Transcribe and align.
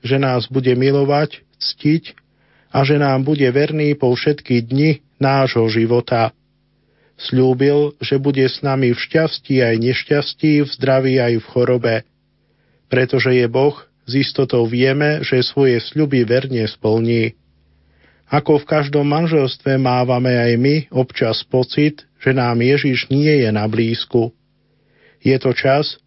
že 0.00 0.16
nás 0.16 0.48
bude 0.48 0.72
milovať, 0.72 1.44
ctiť 1.60 2.16
a 2.72 2.80
že 2.80 2.96
nám 2.96 3.28
bude 3.28 3.44
verný 3.52 3.92
po 3.92 4.08
všetky 4.08 4.64
dni 4.64 5.04
nášho 5.20 5.68
života. 5.68 6.32
Sľúbil, 7.20 7.92
že 8.00 8.16
bude 8.16 8.40
s 8.40 8.64
nami 8.64 8.96
v 8.96 8.98
šťastí 8.98 9.60
aj 9.60 9.76
nešťastí, 9.84 10.64
v 10.64 10.68
zdraví 10.80 11.20
aj 11.20 11.44
v 11.44 11.48
chorobe. 11.52 11.94
Pretože 12.88 13.36
je 13.36 13.44
Boh, 13.52 13.76
s 14.08 14.12
istotou 14.16 14.64
vieme, 14.64 15.20
že 15.20 15.44
svoje 15.44 15.76
sľuby 15.76 16.24
verne 16.24 16.64
splní. 16.64 17.36
Ako 18.32 18.64
v 18.64 18.68
každom 18.80 19.04
manželstve 19.12 19.76
mávame 19.76 20.40
aj 20.40 20.52
my 20.56 20.76
občas 20.88 21.44
pocit, 21.44 22.08
že 22.16 22.32
nám 22.32 22.64
Ježiš 22.64 23.12
nie 23.12 23.44
je 23.44 23.50
na 23.52 23.68
blízku. 23.68 24.32
Je 25.20 25.36
to 25.36 25.52
čas, 25.52 26.00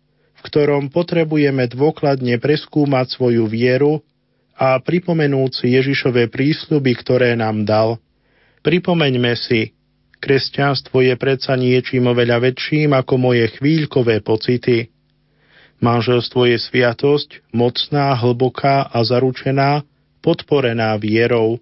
ktorom 0.43 0.91
potrebujeme 0.91 1.71
dôkladne 1.71 2.35
preskúmať 2.37 3.15
svoju 3.15 3.47
vieru 3.47 4.03
a 4.59 4.77
pripomenúť 4.77 5.51
si 5.63 5.67
Ježišové 5.79 6.27
prísľuby, 6.29 6.93
ktoré 6.99 7.34
nám 7.34 7.63
dal. 7.63 7.97
Pripomeňme 8.61 9.34
si, 9.39 9.73
kresťanstvo 10.20 11.03
je 11.03 11.15
predsa 11.15 11.55
niečím 11.55 12.11
oveľa 12.11 12.51
väčším 12.51 12.95
ako 12.95 13.13
moje 13.15 13.49
chvíľkové 13.59 14.20
pocity. 14.23 14.91
Manželstvo 15.84 16.48
je 16.48 16.55
sviatosť, 16.59 17.51
mocná, 17.51 18.15
hlboká 18.15 18.87
a 18.87 19.03
zaručená, 19.03 19.84
podporená 20.23 20.95
vierou. 20.95 21.59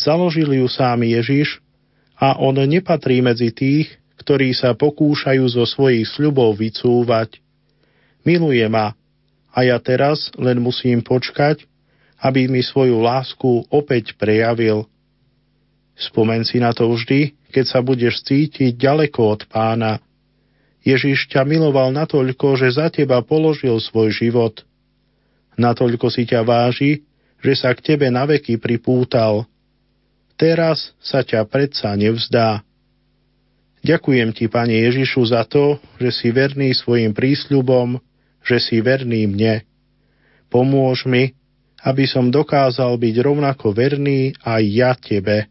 Založil 0.00 0.48
ju 0.56 0.64
sám 0.64 1.04
Ježiš 1.04 1.60
a 2.16 2.40
on 2.40 2.56
nepatrí 2.56 3.20
medzi 3.20 3.52
tých, 3.52 4.00
ktorí 4.16 4.56
sa 4.56 4.72
pokúšajú 4.72 5.44
zo 5.44 5.68
svojich 5.68 6.08
sľubov 6.08 6.56
vycúvať. 6.56 7.44
Miluje 8.24 8.64
ma 8.72 8.96
a 9.52 9.58
ja 9.62 9.76
teraz 9.78 10.32
len 10.40 10.58
musím 10.58 11.04
počkať, 11.04 11.62
aby 12.18 12.48
mi 12.48 12.64
svoju 12.64 13.04
lásku 13.04 13.68
opäť 13.68 14.16
prejavil. 14.16 14.88
Spomen 15.94 16.42
si 16.42 16.58
na 16.58 16.74
to 16.74 16.90
vždy, 16.90 17.36
keď 17.54 17.64
sa 17.68 17.78
budeš 17.84 18.24
cítiť 18.26 18.74
ďaleko 18.74 19.20
od 19.38 19.40
pána. 19.46 20.02
Ježiš 20.82 21.30
ťa 21.30 21.46
miloval 21.46 21.94
natoľko, 21.94 22.58
že 22.58 22.74
za 22.74 22.90
teba 22.90 23.22
položil 23.22 23.78
svoj 23.78 24.10
život. 24.10 24.64
Natoľko 25.54 26.10
si 26.10 26.26
ťa 26.26 26.42
váži, 26.42 27.06
že 27.44 27.52
sa 27.54 27.70
k 27.76 27.94
tebe 27.94 28.10
naveky 28.10 28.58
pripútal. 28.58 29.46
Teraz 30.34 30.96
sa 30.98 31.22
ťa 31.22 31.46
predsa 31.46 31.94
nevzdá. 31.94 32.64
Ďakujem 33.84 34.32
ti, 34.32 34.48
Pane 34.48 34.80
Ježišu, 34.90 35.28
za 35.28 35.44
to, 35.44 35.76
že 36.00 36.10
si 36.10 36.32
verný 36.32 36.72
svojim 36.72 37.12
prísľubom, 37.12 38.00
že 38.44 38.60
si 38.60 38.78
verný 38.84 39.26
mne. 39.26 39.64
Pomôž 40.52 41.08
mi, 41.08 41.34
aby 41.84 42.04
som 42.06 42.30
dokázal 42.30 42.94
byť 42.96 43.14
rovnako 43.20 43.74
verný 43.74 44.36
aj 44.44 44.62
ja 44.68 44.92
Tebe. 44.94 45.50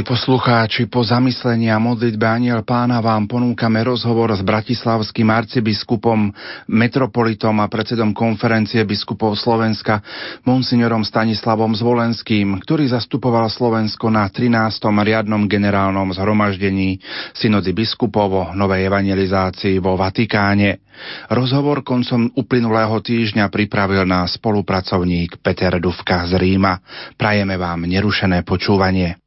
Poslucháči, 0.00 0.88
po 0.88 1.04
zamyslení 1.04 1.68
a 1.68 1.76
modlitbe 1.76 2.24
Aniel 2.24 2.64
Pána 2.64 3.04
vám 3.04 3.28
ponúkame 3.28 3.84
rozhovor 3.84 4.32
s 4.32 4.40
bratislavským 4.40 5.28
arcibiskupom, 5.28 6.32
metropolitom 6.72 7.52
a 7.60 7.68
predsedom 7.68 8.16
konferencie 8.16 8.80
biskupov 8.88 9.36
Slovenska, 9.36 10.00
monsignorom 10.48 11.04
Stanislavom 11.04 11.76
Zvolenským, 11.76 12.64
ktorý 12.64 12.90
zastupoval 12.96 13.46
Slovensko 13.52 14.08
na 14.08 14.24
13. 14.32 14.82
riadnom 15.04 15.44
generálnom 15.46 16.10
zhromaždení 16.16 16.98
synody 17.36 17.76
biskupov 17.76 18.28
o 18.32 18.44
novej 18.56 18.88
evangelizácii 18.88 19.84
vo 19.84 20.00
Vatikáne. 20.00 20.80
Rozhovor 21.28 21.84
koncom 21.84 22.32
uplynulého 22.34 22.98
týždňa 23.04 23.52
pripravil 23.52 24.08
na 24.08 24.24
spolupracovník 24.24 25.44
Peter 25.44 25.76
Duvka 25.76 26.24
z 26.24 26.40
Ríma. 26.40 26.80
Prajeme 27.14 27.54
vám 27.60 27.84
nerušené 27.84 28.42
počúvanie. 28.42 29.23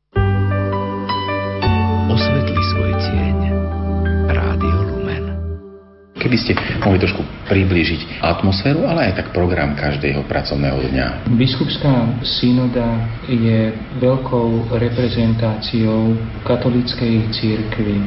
Keby 6.18 6.38
ste 6.38 6.58
mohli 6.82 6.98
trošku 6.98 7.22
priblížiť 7.46 8.22
atmosféru, 8.26 8.90
ale 8.90 9.10
aj 9.10 9.24
tak 9.24 9.28
program 9.32 9.78
každého 9.78 10.26
pracovného 10.26 10.90
dňa. 10.90 11.08
Biskupská 11.38 12.20
synoda 12.26 13.06
je 13.30 13.72
veľkou 14.02 14.74
reprezentáciou 14.82 16.18
katolíckej 16.44 17.30
církvy. 17.30 17.98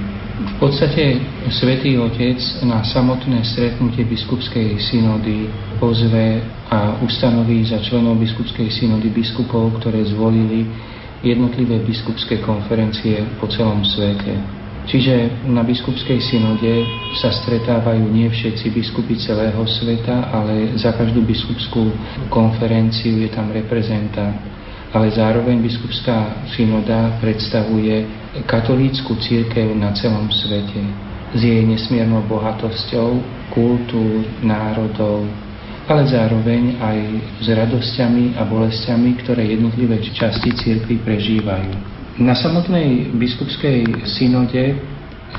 V 0.40 0.54
podstate 0.56 1.20
Svetý 1.52 2.00
Otec 2.00 2.40
na 2.64 2.80
samotné 2.80 3.44
stretnutie 3.44 4.08
biskupskej 4.08 4.80
synody 4.80 5.52
pozve 5.76 6.40
a 6.72 6.96
ustanoví 7.04 7.60
za 7.68 7.76
členov 7.84 8.16
biskupskej 8.16 8.72
synody 8.72 9.12
biskupov, 9.12 9.76
ktoré 9.78 10.00
zvolili 10.08 10.64
jednotlivé 11.20 11.84
biskupské 11.84 12.40
konferencie 12.40 13.20
po 13.36 13.52
celom 13.52 13.84
svete. 13.84 14.59
Čiže 14.90 15.46
na 15.46 15.62
biskupskej 15.62 16.18
synode 16.18 16.82
sa 17.22 17.30
stretávajú 17.30 18.10
nie 18.10 18.26
všetci 18.26 18.74
biskupy 18.74 19.14
celého 19.22 19.62
sveta, 19.62 20.34
ale 20.34 20.74
za 20.74 20.90
každú 20.98 21.22
biskupskú 21.22 21.94
konferenciu 22.26 23.22
je 23.22 23.30
tam 23.30 23.54
reprezentant. 23.54 24.34
Ale 24.90 25.06
zároveň 25.14 25.62
biskupská 25.62 26.42
synoda 26.58 27.14
predstavuje 27.22 28.02
katolícku 28.50 29.14
církev 29.22 29.70
na 29.78 29.94
celom 29.94 30.26
svete 30.26 30.82
s 31.30 31.38
jej 31.38 31.62
nesmiernou 31.62 32.26
bohatosťou 32.26 33.22
kultúr, 33.54 34.26
národov, 34.42 35.22
ale 35.86 36.02
zároveň 36.10 36.82
aj 36.82 36.98
s 37.38 37.46
radosťami 37.46 38.34
a 38.34 38.42
bolestiami, 38.42 39.22
ktoré 39.22 39.54
jednotlivé 39.54 40.02
časti 40.02 40.50
církvy 40.50 40.98
prežívajú. 41.06 41.99
Na 42.20 42.36
samotnej 42.36 43.16
biskupskej 43.16 44.04
synode 44.04 44.76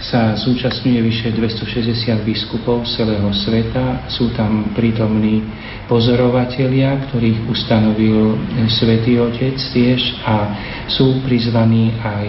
sa 0.02 0.34
zúčastňuje 0.34 0.98
vyše 1.06 1.30
260 1.30 2.26
biskupov 2.26 2.90
celého 2.90 3.30
sveta. 3.38 4.10
Sú 4.10 4.34
tam 4.34 4.74
prítomní 4.74 5.46
pozorovatelia, 5.86 7.06
ktorých 7.06 7.46
ustanovil 7.54 8.34
Svetý 8.66 9.22
Otec 9.22 9.62
tiež 9.62 10.26
a 10.26 10.58
sú 10.90 11.22
prizvaní 11.22 11.94
aj 12.02 12.26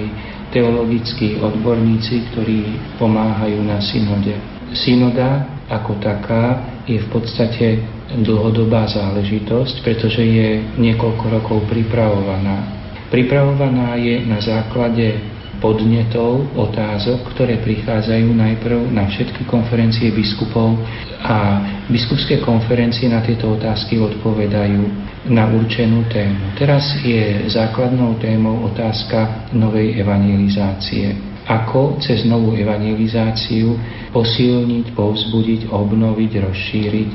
teologickí 0.52 1.40
odborníci, 1.40 2.28
ktorí 2.37 2.76
pomáhajú 3.00 3.56
na 3.64 3.81
synode. 3.81 4.37
Synoda 4.76 5.49
ako 5.72 5.96
taká 5.96 6.60
je 6.84 7.00
v 7.00 7.08
podstate 7.08 7.81
dlhodobá 8.20 8.84
záležitosť, 8.84 9.81
pretože 9.81 10.20
je 10.20 10.60
niekoľko 10.76 11.25
rokov 11.40 11.64
pripravovaná 11.72 12.81
Pripravovaná 13.12 14.00
je 14.00 14.25
na 14.25 14.41
základe 14.41 15.20
podnetov, 15.61 16.49
otázok, 16.56 17.37
ktoré 17.37 17.61
prichádzajú 17.61 18.29
najprv 18.32 18.88
na 18.88 19.05
všetky 19.05 19.44
konferencie 19.47 20.09
biskupov 20.17 20.81
a 21.20 21.61
biskupské 21.93 22.41
konferencie 22.41 23.12
na 23.12 23.20
tieto 23.20 23.53
otázky 23.53 24.00
odpovedajú 24.00 24.81
na 25.29 25.44
určenú 25.53 26.09
tému. 26.09 26.56
Teraz 26.56 26.99
je 27.05 27.53
základnou 27.53 28.17
témou 28.17 28.64
otázka 28.73 29.53
novej 29.53 30.00
evangelizácie. 30.00 31.12
Ako 31.47 32.00
cez 32.00 32.25
novú 32.25 32.56
evangelizáciu 32.56 33.76
posilniť, 34.09 34.97
povzbudiť, 34.97 35.69
obnoviť, 35.69 36.32
rozšíriť 36.49 37.11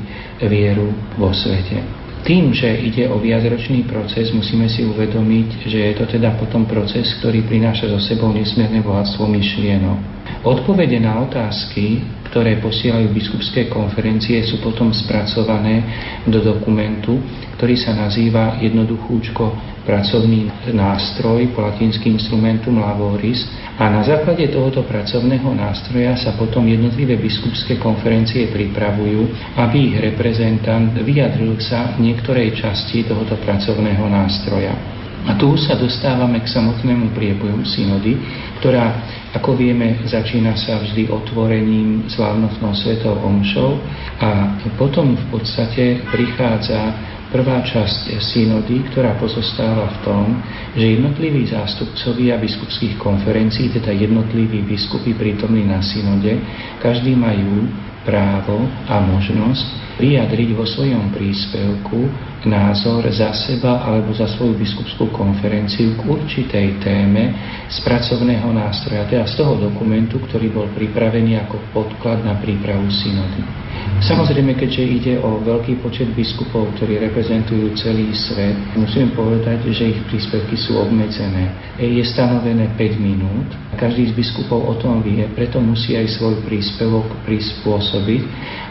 vieru 0.46 0.94
vo 1.18 1.34
svete. 1.34 1.97
Tým, 2.26 2.50
že 2.52 2.68
ide 2.82 3.08
o 3.08 3.16
viacročný 3.22 3.86
proces, 3.86 4.34
musíme 4.34 4.66
si 4.66 4.84
uvedomiť, 4.84 5.48
že 5.70 5.78
je 5.78 5.94
to 5.96 6.04
teda 6.06 6.34
potom 6.36 6.66
proces, 6.66 7.06
ktorý 7.22 7.46
prináša 7.46 7.88
so 7.88 8.00
sebou 8.02 8.34
nesmierne 8.34 8.82
bohatstvo 8.82 9.24
myšlienok. 9.30 10.17
Odpovede 10.38 11.02
na 11.02 11.18
otázky, 11.26 11.98
ktoré 12.30 12.62
posielajú 12.62 13.10
biskupské 13.10 13.66
konferencie, 13.66 14.38
sú 14.46 14.62
potom 14.62 14.94
spracované 14.94 15.82
do 16.28 16.38
dokumentu, 16.38 17.18
ktorý 17.58 17.74
sa 17.74 17.96
nazýva 17.96 18.60
jednoduchúčko 18.62 19.50
pracovný 19.82 20.46
nástroj 20.76 21.48
po 21.56 21.64
latinsky 21.64 22.12
instrumentum 22.12 22.76
laboris 22.78 23.48
a 23.80 23.88
na 23.88 24.04
základe 24.04 24.46
tohoto 24.52 24.84
pracovného 24.84 25.48
nástroja 25.56 26.12
sa 26.20 26.36
potom 26.36 26.68
jednotlivé 26.68 27.16
biskupské 27.16 27.80
konferencie 27.80 28.52
pripravujú, 28.52 29.32
aby 29.56 29.76
ich 29.90 29.96
reprezentant 29.96 30.92
vyjadril 30.92 31.56
sa 31.58 31.96
niektorej 31.96 32.52
časti 32.52 33.08
tohoto 33.08 33.40
pracovného 33.40 34.04
nástroja. 34.06 34.97
A 35.28 35.36
tu 35.36 35.52
sa 35.60 35.76
dostávame 35.76 36.40
k 36.40 36.48
samotnému 36.48 37.12
priebehu 37.12 37.60
synody, 37.68 38.16
ktorá, 38.64 38.96
ako 39.36 39.60
vieme, 39.60 40.00
začína 40.08 40.56
sa 40.56 40.80
vždy 40.80 41.12
otvorením 41.12 42.08
slávnostnou 42.08 42.72
svetou 42.72 43.12
omšou 43.20 43.76
a 44.24 44.56
potom 44.80 45.12
v 45.12 45.24
podstate 45.28 46.00
prichádza 46.08 46.96
Prvá 47.28 47.60
časť 47.60 48.24
synody, 48.24 48.88
ktorá 48.88 49.12
pozostáva 49.20 49.92
v 49.92 49.98
tom, 50.00 50.24
že 50.72 50.96
jednotliví 50.96 51.44
zástupcovia 51.44 52.40
biskupských 52.40 52.96
konferencií, 52.96 53.68
teda 53.68 53.92
jednotliví 53.92 54.64
biskupy 54.64 55.12
prítomní 55.12 55.68
na 55.68 55.84
synode, 55.84 56.40
každý 56.80 57.12
majú 57.12 57.68
právo 58.08 58.64
a 58.88 59.04
možnosť 59.04 60.00
vyjadriť 60.00 60.56
vo 60.56 60.64
svojom 60.64 61.12
príspevku 61.12 62.08
názor 62.46 63.06
za 63.10 63.34
seba 63.34 63.82
alebo 63.82 64.14
za 64.14 64.30
svoju 64.30 64.54
biskupskú 64.54 65.10
konferenciu 65.10 65.98
k 65.98 66.00
určitej 66.06 66.78
téme 66.78 67.34
z 67.66 67.76
pracovného 67.82 68.52
nástroja, 68.54 69.08
teda 69.10 69.26
z 69.26 69.34
toho 69.40 69.58
dokumentu, 69.58 70.22
ktorý 70.28 70.52
bol 70.54 70.66
pripravený 70.76 71.40
ako 71.48 71.58
podklad 71.74 72.22
na 72.22 72.38
prípravu 72.38 72.86
synody. 72.92 73.42
Samozrejme, 73.98 74.54
keďže 74.54 74.82
ide 74.84 75.14
o 75.18 75.42
veľký 75.42 75.82
počet 75.82 76.06
biskupov, 76.14 76.70
ktorí 76.78 77.02
reprezentujú 77.02 77.74
celý 77.74 78.14
svet, 78.14 78.54
musím 78.78 79.10
povedať, 79.10 79.66
že 79.74 79.90
ich 79.90 80.00
príspevky 80.06 80.54
sú 80.54 80.78
obmedzené. 80.78 81.50
Je 81.82 82.02
stanovené 82.06 82.70
5 82.78 82.94
minút. 82.98 83.48
Každý 83.74 84.10
z 84.10 84.14
biskupov 84.14 84.70
o 84.70 84.74
tom 84.78 85.02
vie, 85.02 85.26
preto 85.34 85.58
musí 85.58 85.98
aj 85.98 86.14
svoj 86.14 86.42
príspevok 86.46 87.10
prispôsobiť, 87.26 88.22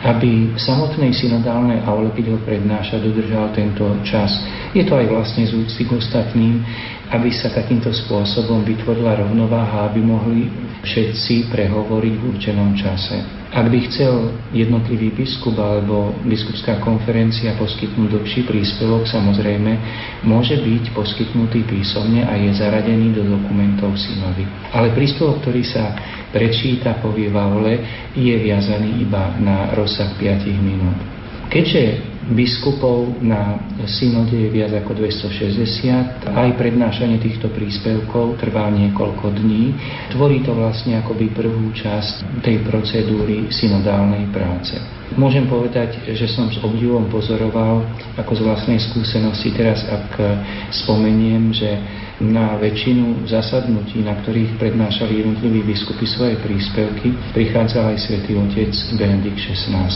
aby 0.08 0.56
samotnej 0.56 1.12
synodálnej 1.12 1.84
aule, 1.84 2.12
keď 2.16 2.36
ho 2.36 2.40
prednáša, 2.44 3.00
dodržal 3.04 3.52
tento 3.58 3.90
čas. 4.06 4.30
Je 4.78 4.86
to 4.86 4.94
aj 4.94 5.10
vlastne 5.10 5.50
z 5.50 5.58
úcty 5.58 5.90
k 5.90 5.98
ostatným, 5.98 6.62
aby 7.10 7.34
sa 7.34 7.50
takýmto 7.50 7.90
spôsobom 7.90 8.62
vytvorila 8.62 9.18
rovnováha, 9.18 9.90
aby 9.90 10.06
mohli 10.06 10.46
všetci 10.86 11.50
prehovoriť 11.50 12.14
v 12.14 12.24
určenom 12.30 12.78
čase. 12.78 13.18
Ak 13.48 13.72
by 13.72 13.80
chcel 13.88 14.36
jednotlivý 14.52 15.16
biskup 15.16 15.56
alebo 15.56 16.12
biskupská 16.28 16.84
konferencia 16.84 17.56
poskytnúť 17.56 18.20
dlhší 18.20 18.44
príspevok, 18.44 19.08
samozrejme, 19.08 19.72
môže 20.28 20.60
byť 20.60 20.92
poskytnutý 20.92 21.64
písomne 21.64 22.28
a 22.28 22.36
je 22.36 22.52
zaradený 22.52 23.16
do 23.16 23.24
dokumentov 23.24 23.96
synody. 23.96 24.44
Ale 24.76 24.92
príspevok, 24.92 25.48
ktorý 25.48 25.64
sa 25.64 25.96
prečíta, 26.36 27.00
povie 27.00 27.32
v 27.32 27.40
je 28.20 28.36
viazaný 28.36 29.08
iba 29.08 29.32
na 29.40 29.72
rozsah 29.80 30.12
5 30.20 30.44
minút. 30.60 31.00
Keďže 31.48 32.17
biskupov 32.32 33.24
na 33.24 33.60
synode 33.88 34.36
je 34.36 34.50
viac 34.52 34.74
ako 34.76 35.00
260. 35.00 36.28
Aj 36.28 36.50
prednášanie 36.60 37.20
týchto 37.24 37.48
príspevkov 37.52 38.40
trvá 38.40 38.68
niekoľko 38.72 39.32
dní. 39.32 39.72
Tvorí 40.12 40.44
to 40.44 40.52
vlastne 40.52 41.00
akoby 41.00 41.32
prvú 41.32 41.72
časť 41.72 42.44
tej 42.44 42.64
procedúry 42.68 43.48
synodálnej 43.52 44.28
práce. 44.32 44.76
Môžem 45.18 45.50
povedať, 45.50 45.98
že 46.14 46.30
som 46.30 46.46
s 46.54 46.62
obdivom 46.62 47.10
pozoroval 47.10 47.82
ako 48.22 48.38
z 48.38 48.42
vlastnej 48.46 48.78
skúsenosti 48.78 49.50
teraz, 49.50 49.82
ak 49.90 50.14
spomeniem, 50.70 51.50
že 51.50 51.74
na 52.22 52.54
väčšinu 52.62 53.26
zasadnutí, 53.26 54.06
na 54.06 54.14
ktorých 54.22 54.62
prednášali 54.62 55.26
jednotliví 55.26 55.66
biskupy 55.66 56.06
svoje 56.06 56.38
príspevky, 56.38 57.18
prichádzal 57.34 57.94
aj 57.94 57.98
svätý 57.98 58.38
otec 58.38 58.70
Benedikt 58.94 59.42
XVI. 59.42 59.90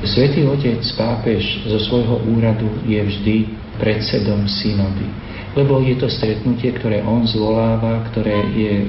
Svetý 0.00 0.48
Otec, 0.48 0.80
pápež 0.96 1.66
zo 1.68 1.78
svojho 1.90 2.24
úradu 2.30 2.70
je 2.88 2.96
vždy 3.04 3.36
predsedom 3.76 4.48
synody. 4.48 5.04
Lebo 5.52 5.82
je 5.82 5.98
to 5.98 6.08
stretnutie, 6.08 6.72
ktoré 6.78 7.02
on 7.02 7.26
zvoláva, 7.26 8.06
ktoré 8.08 8.38
je 8.54 8.86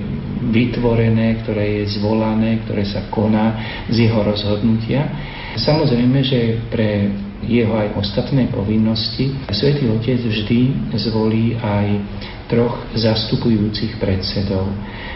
vytvorené, 0.50 1.46
ktoré 1.46 1.86
je 1.86 2.02
zvolané, 2.02 2.66
ktoré 2.66 2.82
sa 2.88 3.06
koná 3.14 3.62
z 3.92 4.10
jeho 4.10 4.26
rozhodnutia. 4.26 5.06
Samozrejme, 5.54 6.20
že 6.26 6.40
pre 6.74 7.12
jeho 7.46 7.74
aj 7.74 7.98
ostatné 7.98 8.50
povinnosti 8.54 9.34
Svetý 9.50 9.90
Otec 9.90 10.22
vždy 10.22 10.94
zvolí 10.98 11.58
aj 11.58 11.88
troch 12.46 12.86
zastupujúcich 12.94 13.98
predsedov. 13.98 14.70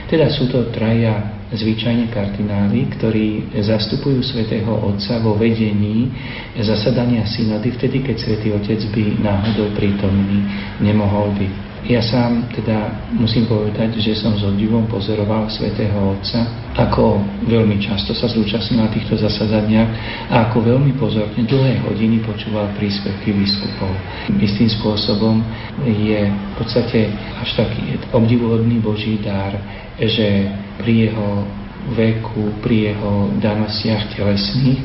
Teda 0.10 0.32
sú 0.32 0.50
to 0.50 0.72
traja 0.74 1.36
zvyčajne 1.54 2.10
kardináli, 2.10 2.90
ktorí 2.98 3.54
zastupujú 3.62 4.26
svätého 4.26 4.72
Otca 4.72 5.22
vo 5.22 5.38
vedení 5.38 6.10
zasadania 6.58 7.28
synody 7.30 7.70
vtedy, 7.76 8.02
keď 8.02 8.16
svätý 8.18 8.50
Otec 8.56 8.82
by 8.90 9.04
náhodou 9.22 9.70
prítomný 9.78 10.42
nemohol 10.82 11.36
byť. 11.38 11.65
Ja 11.86 12.02
sám 12.02 12.50
teda 12.50 12.98
musím 13.14 13.46
povedať, 13.46 14.02
že 14.02 14.18
som 14.18 14.34
s 14.34 14.42
obdivom 14.42 14.90
pozoroval 14.90 15.46
svätého 15.54 15.94
Otca, 16.18 16.42
ako 16.74 17.22
veľmi 17.46 17.78
často 17.78 18.10
sa 18.18 18.26
zúčastnil 18.26 18.82
na 18.82 18.90
týchto 18.90 19.14
zasadaniach 19.14 19.94
a 20.34 20.50
ako 20.50 20.66
veľmi 20.66 20.98
pozorne 20.98 21.46
dlhé 21.46 21.86
hodiny 21.86 22.26
počúval 22.26 22.74
príspevky 22.74 23.38
biskupov. 23.38 23.94
Istým 24.34 24.66
spôsobom 24.82 25.46
je 25.86 26.26
v 26.26 26.54
podstate 26.58 27.14
až 27.38 27.54
taký 27.54 28.02
obdivuhodný 28.10 28.82
Boží 28.82 29.22
dar, 29.22 29.54
že 30.02 30.50
pri 30.82 31.14
jeho 31.14 31.46
veku, 31.94 32.50
pri 32.66 32.98
jeho 32.98 33.30
danostiach 33.38 34.10
telesných 34.18 34.82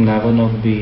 navonok 0.00 0.64
by 0.64 0.76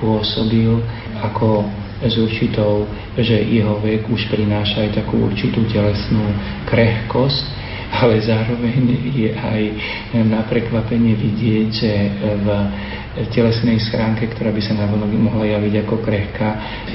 pôsobil 0.00 0.80
ako 1.20 1.68
s 2.00 2.14
určitou, 2.16 2.88
že 3.16 3.36
jeho 3.36 3.76
vek 3.80 4.08
už 4.08 4.32
prináša 4.32 4.88
aj 4.88 5.04
takú 5.04 5.28
určitú 5.28 5.68
telesnú 5.68 6.24
krehkosť, 6.68 7.44
ale 7.90 8.22
zároveň 8.22 8.86
je 9.10 9.30
aj 9.34 9.62
na 10.30 10.46
prekvapenie 10.46 11.18
vidieť, 11.18 11.68
že 11.74 11.92
v 12.38 12.48
telesnej 13.34 13.82
schránke, 13.82 14.30
ktorá 14.30 14.54
by 14.54 14.62
sa 14.62 14.78
navonok 14.78 15.10
mohla 15.18 15.58
javiť 15.58 15.74
ako 15.82 15.98
krehká, 15.98 16.48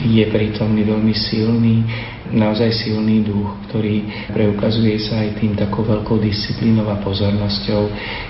je 0.08 0.24
prítomný 0.32 0.88
veľmi 0.88 1.12
silný, 1.12 1.84
naozaj 2.32 2.72
silný 2.72 3.28
duch, 3.28 3.60
ktorý 3.68 4.08
preukazuje 4.32 4.96
sa 5.04 5.20
aj 5.28 5.36
tým 5.44 5.60
takou 5.60 5.84
veľkou 5.84 6.18
disciplínou 6.24 6.88
a 6.88 7.04
pozornosťou, 7.04 7.82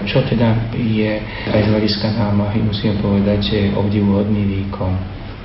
čo 0.10 0.26
teda 0.26 0.74
je 0.74 1.22
aj 1.54 1.62
z 1.62 1.70
hľadiska 1.70 2.18
námahy, 2.18 2.66
musím 2.66 2.98
povedať, 2.98 3.40
že 3.46 3.56
je 3.70 3.76
obdivuhodný 3.78 4.42
výkon. 4.42 4.94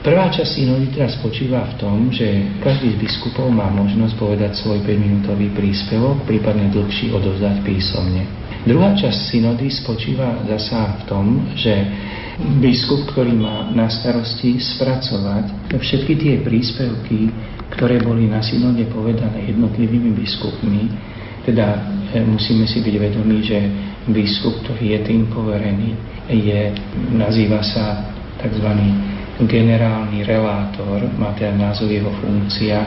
Prvá 0.01 0.33
časť 0.33 0.65
synody 0.65 0.89
teraz 0.97 1.21
spočíva 1.21 1.61
v 1.61 1.75
tom, 1.77 2.09
že 2.09 2.25
každý 2.65 2.97
z 2.97 3.05
biskupov 3.05 3.53
má 3.53 3.69
možnosť 3.69 4.17
povedať 4.17 4.57
svoj 4.57 4.81
5-minútový 4.81 5.53
príspevok, 5.53 6.25
prípadne 6.25 6.73
dlhší 6.73 7.13
odovzdať 7.13 7.61
písomne. 7.61 8.25
Druhá 8.65 8.97
časť 8.97 9.19
synody 9.29 9.69
spočíva 9.69 10.41
zasa 10.49 10.97
v 10.97 11.03
tom, 11.05 11.25
že 11.53 11.85
biskup, 12.65 13.13
ktorý 13.13 13.37
má 13.37 13.69
na 13.77 13.93
starosti 13.93 14.57
spracovať 14.57 15.77
všetky 15.77 16.13
tie 16.17 16.35
príspevky, 16.49 17.29
ktoré 17.77 18.01
boli 18.01 18.25
na 18.25 18.41
synode 18.41 18.89
povedané 18.89 19.53
jednotlivými 19.53 20.17
biskupmi, 20.17 20.97
teda 21.45 21.77
e, 22.17 22.25
musíme 22.25 22.65
si 22.65 22.81
byť 22.81 22.95
vedomí, 22.97 23.45
že 23.45 23.69
biskup, 24.09 24.65
ktorý 24.65 24.97
je 24.97 25.01
tým 25.05 25.29
poverený, 25.29 25.93
je, 26.33 26.73
nazýva 27.13 27.61
sa 27.61 28.01
tzv 28.41 28.69
generálny 29.49 30.25
relátor, 30.25 31.09
má 31.17 31.33
teda 31.37 31.57
názov 31.57 31.89
jeho 31.93 32.11
funkcia, 32.21 32.79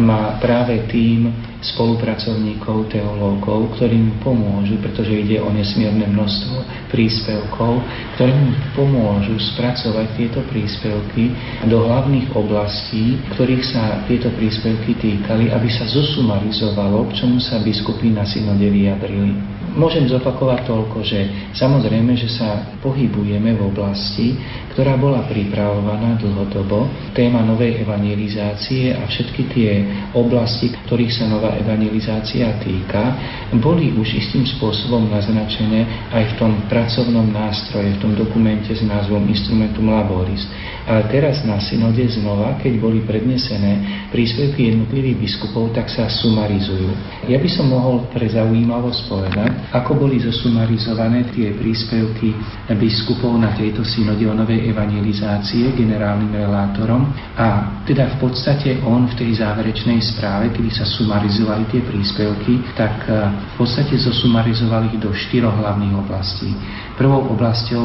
má 0.00 0.40
práve 0.40 0.88
tým 0.88 1.28
spolupracovníkov, 1.62 2.90
teológov, 2.90 3.78
ktorí 3.78 3.94
mu 3.94 4.14
pomôžu, 4.18 4.82
pretože 4.82 5.14
ide 5.14 5.38
o 5.38 5.46
nesmierne 5.54 6.10
množstvo 6.10 6.88
príspevkov, 6.90 7.78
ktorí 8.18 8.32
mu 8.34 8.50
pomôžu 8.74 9.38
spracovať 9.54 10.06
tieto 10.18 10.40
príspevky 10.50 11.30
do 11.70 11.86
hlavných 11.86 12.34
oblastí, 12.34 13.22
ktorých 13.38 13.62
sa 13.62 14.02
tieto 14.10 14.34
príspevky 14.34 14.98
týkali, 14.98 15.54
aby 15.54 15.68
sa 15.70 15.86
zosumarizovalo, 15.86 17.06
k 17.14 17.22
čomu 17.22 17.38
sa 17.38 17.62
biskupy 17.62 18.10
na 18.10 18.26
synode 18.26 18.66
vyjadrili. 18.66 19.61
Môžem 19.72 20.04
zopakovať 20.04 20.68
toľko, 20.68 21.00
že 21.00 21.50
samozrejme, 21.56 22.12
že 22.12 22.28
sa 22.28 22.76
pohybujeme 22.84 23.56
v 23.56 23.62
oblasti, 23.72 24.36
ktorá 24.76 25.00
bola 25.00 25.24
pripravovaná 25.24 26.20
dlhodobo, 26.20 26.88
téma 27.16 27.40
novej 27.40 27.80
evangelizácie 27.80 28.92
a 28.92 29.08
všetky 29.08 29.42
tie 29.48 29.70
oblasti, 30.12 30.72
ktorých 30.72 31.12
sa 31.12 31.24
nová 31.28 31.56
evangelizácia 31.56 32.52
týka, 32.60 33.16
boli 33.60 33.96
už 33.96 34.12
istým 34.16 34.44
spôsobom 34.44 35.08
naznačené 35.08 36.08
aj 36.12 36.36
v 36.36 36.36
tom 36.36 36.52
pracovnom 36.68 37.28
nástroje, 37.32 37.96
v 37.96 38.00
tom 38.00 38.12
dokumente 38.12 38.72
s 38.76 38.84
názvom 38.84 39.24
Instrumentum 39.28 39.88
Laboris. 39.88 40.44
Ale 40.84 41.08
teraz 41.08 41.46
na 41.48 41.62
synode 41.62 42.02
znova, 42.12 42.60
keď 42.60 42.76
boli 42.76 43.00
prednesené 43.04 44.04
príspevky 44.10 44.72
jednotlivých 44.72 45.16
biskupov, 45.16 45.72
tak 45.72 45.88
sa 45.88 46.10
sumarizujú. 46.10 46.90
Ja 47.30 47.38
by 47.38 47.48
som 47.48 47.70
mohol 47.70 48.04
pre 48.10 48.26
zaujímavosť 48.28 49.00
povedať, 49.06 49.52
ako 49.70 50.02
boli 50.06 50.18
zosumarizované 50.18 51.30
tie 51.30 51.54
príspevky 51.54 52.34
biskupov 52.74 53.38
na 53.38 53.54
tejto 53.54 53.86
synode 53.86 54.26
evangelizácie 54.66 55.70
generálnym 55.78 56.34
relátorom 56.34 57.06
a 57.38 57.78
teda 57.86 58.18
v 58.18 58.28
podstate 58.28 58.82
on 58.82 59.06
v 59.06 59.14
tej 59.14 59.38
záverečnej 59.38 60.02
správe, 60.02 60.50
kedy 60.50 60.70
sa 60.74 60.86
sumarizovali 60.88 61.70
tie 61.70 61.82
príspevky, 61.86 62.74
tak 62.74 63.06
e, 63.06 63.10
v 63.30 63.54
podstate 63.60 63.94
zosumarizovali 63.98 64.96
ich 64.96 65.00
do 65.02 65.14
štyroch 65.14 65.54
hlavných 65.54 65.94
oblastí. 65.94 66.50
Prvou 66.98 67.30
oblasťou 67.32 67.84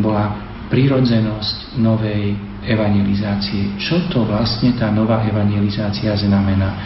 bola 0.00 0.48
prírodzenosť 0.68 1.80
novej 1.80 2.36
evangelizácie. 2.68 3.80
Čo 3.80 4.04
to 4.12 4.28
vlastne 4.28 4.76
tá 4.76 4.92
nová 4.92 5.24
evangelizácia 5.24 6.12
znamená? 6.12 6.76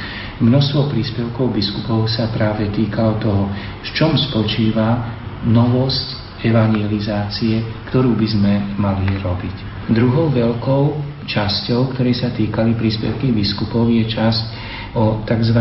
Množstvo 0.42 0.90
príspevkov 0.90 1.54
biskupov 1.54 2.10
sa 2.10 2.26
práve 2.34 2.66
týkalo 2.74 3.14
toho, 3.22 3.46
v 3.86 3.88
čom 3.94 4.18
spočíva 4.18 4.98
novosť 5.46 6.42
evangelizácie, 6.42 7.62
ktorú 7.86 8.18
by 8.18 8.26
sme 8.26 8.52
mali 8.74 9.06
robiť. 9.22 9.56
Druhou 9.94 10.34
veľkou 10.34 10.82
časťou, 11.30 11.94
ktorej 11.94 12.18
sa 12.18 12.34
týkali 12.34 12.74
príspevky 12.74 13.30
biskupov, 13.30 13.86
je 13.86 14.02
časť 14.02 14.42
o 14.98 15.22
tzv 15.22 15.58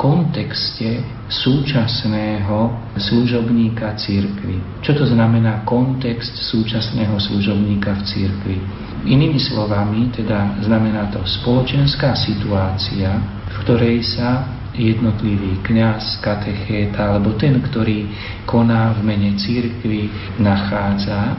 kontexte 0.00 1.04
súčasného 1.28 2.72
služobníka 2.96 3.92
církvy. 4.00 4.80
Čo 4.80 4.96
to 4.96 5.04
znamená 5.12 5.60
kontext 5.68 6.40
súčasného 6.48 7.20
služobníka 7.20 8.00
v 8.00 8.02
církvi? 8.08 8.56
Inými 9.04 9.36
slovami, 9.36 10.08
teda 10.08 10.56
znamená 10.64 11.12
to 11.12 11.20
spoločenská 11.20 12.16
situácia, 12.16 13.39
ktorej 13.62 14.02
sa 14.04 14.60
jednotlivý 14.74 15.60
kňaz, 15.66 16.22
katechéta 16.22 17.16
alebo 17.16 17.34
ten, 17.34 17.58
ktorý 17.58 18.06
koná 18.46 18.94
v 18.96 19.00
mene 19.02 19.34
církvy, 19.36 20.08
nachádza 20.38 21.36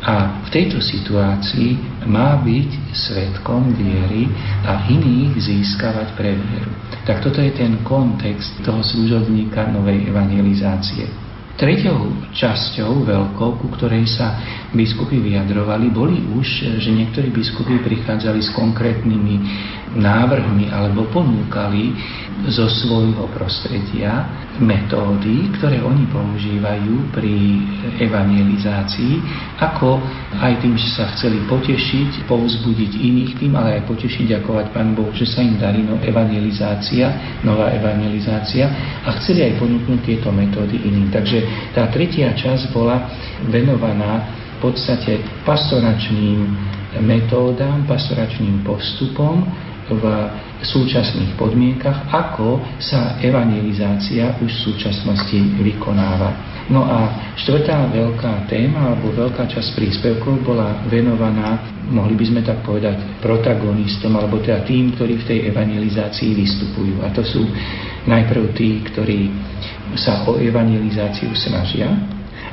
a 0.00 0.42
v 0.44 0.48
tejto 0.48 0.80
situácii 0.80 2.02
má 2.08 2.40
byť 2.40 2.70
svetkom 2.96 3.76
viery 3.76 4.26
a 4.64 4.88
iných 4.88 5.36
získavať 5.36 6.08
pre 6.16 6.32
vieru. 6.34 6.72
Tak 7.04 7.20
toto 7.20 7.44
je 7.44 7.52
ten 7.52 7.84
kontext 7.84 8.64
toho 8.64 8.80
služobníka 8.80 9.68
novej 9.68 10.08
evangelizácie. 10.08 11.29
Treťou 11.60 12.32
časťou 12.32 13.04
veľkou, 13.04 13.60
ku 13.60 13.68
ktorej 13.76 14.08
sa 14.08 14.40
biskupy 14.72 15.20
vyjadrovali, 15.20 15.92
boli 15.92 16.16
už, 16.40 16.80
že 16.80 16.88
niektorí 16.88 17.28
biskupy 17.28 17.84
prichádzali 17.84 18.40
s 18.40 18.48
konkrétnymi 18.56 19.36
návrhmi 20.00 20.72
alebo 20.72 21.04
ponúkali 21.10 21.92
zo 22.48 22.70
svojho 22.70 23.28
prostredia 23.36 24.24
metódy, 24.60 25.52
ktoré 25.56 25.84
oni 25.84 26.08
používajú 26.08 27.12
pri 27.12 27.34
evangelizácii, 28.00 29.20
ako 29.60 30.00
aj 30.40 30.52
tým, 30.64 30.76
že 30.76 30.88
sa 30.96 31.12
chceli 31.16 31.44
potešiť, 31.44 32.24
povzbudiť 32.24 32.92
iných 32.96 33.32
tým, 33.40 33.52
ale 33.56 33.80
aj 33.80 33.88
potešiť, 33.88 34.24
ďakovať 34.40 34.66
Pán 34.72 34.96
Boh, 34.96 35.10
že 35.12 35.28
sa 35.28 35.44
im 35.44 35.60
darí 35.60 35.84
no 35.84 36.00
evangelizácia, 36.00 37.40
nová 37.44 37.72
evangelizácia 37.72 38.68
a 39.04 39.16
chceli 39.20 39.48
aj 39.48 39.60
ponúknuť 39.60 40.00
tieto 40.04 40.28
metódy 40.32 40.80
iným. 40.80 41.12
Takže 41.12 41.49
tá 41.72 41.88
tretia 41.88 42.34
časť 42.34 42.74
bola 42.74 43.10
venovaná 43.48 44.36
v 44.60 44.68
podstate 44.68 45.24
pastoračným 45.48 46.38
metódám, 47.00 47.86
pastoračným 47.86 48.66
postupom 48.66 49.46
v 49.90 50.04
súčasných 50.62 51.34
podmienkach, 51.34 52.06
ako 52.12 52.62
sa 52.78 53.18
evangelizácia 53.18 54.38
už 54.38 54.50
v 54.50 54.64
súčasnosti 54.70 55.38
vykonáva. 55.58 56.60
No 56.70 56.86
a 56.86 57.10
štvrtá 57.34 57.90
veľká 57.90 58.46
téma 58.46 58.94
alebo 58.94 59.10
veľká 59.10 59.50
časť 59.50 59.74
príspevkov 59.74 60.46
bola 60.46 60.86
venovaná, 60.86 61.58
mohli 61.90 62.14
by 62.14 62.24
sme 62.30 62.40
tak 62.46 62.62
povedať, 62.62 63.18
protagonistom 63.18 64.14
alebo 64.14 64.38
teda 64.38 64.62
tým, 64.62 64.94
ktorí 64.94 65.18
v 65.18 65.26
tej 65.26 65.38
evangelizácii 65.50 66.38
vystupujú. 66.38 67.02
A 67.02 67.10
to 67.10 67.26
sú 67.26 67.42
najprv 68.06 68.54
tí, 68.54 68.86
ktorí 68.86 69.20
sa 69.98 70.26
o 70.28 70.38
evangelizáciu 70.38 71.32
snažia, 71.34 71.90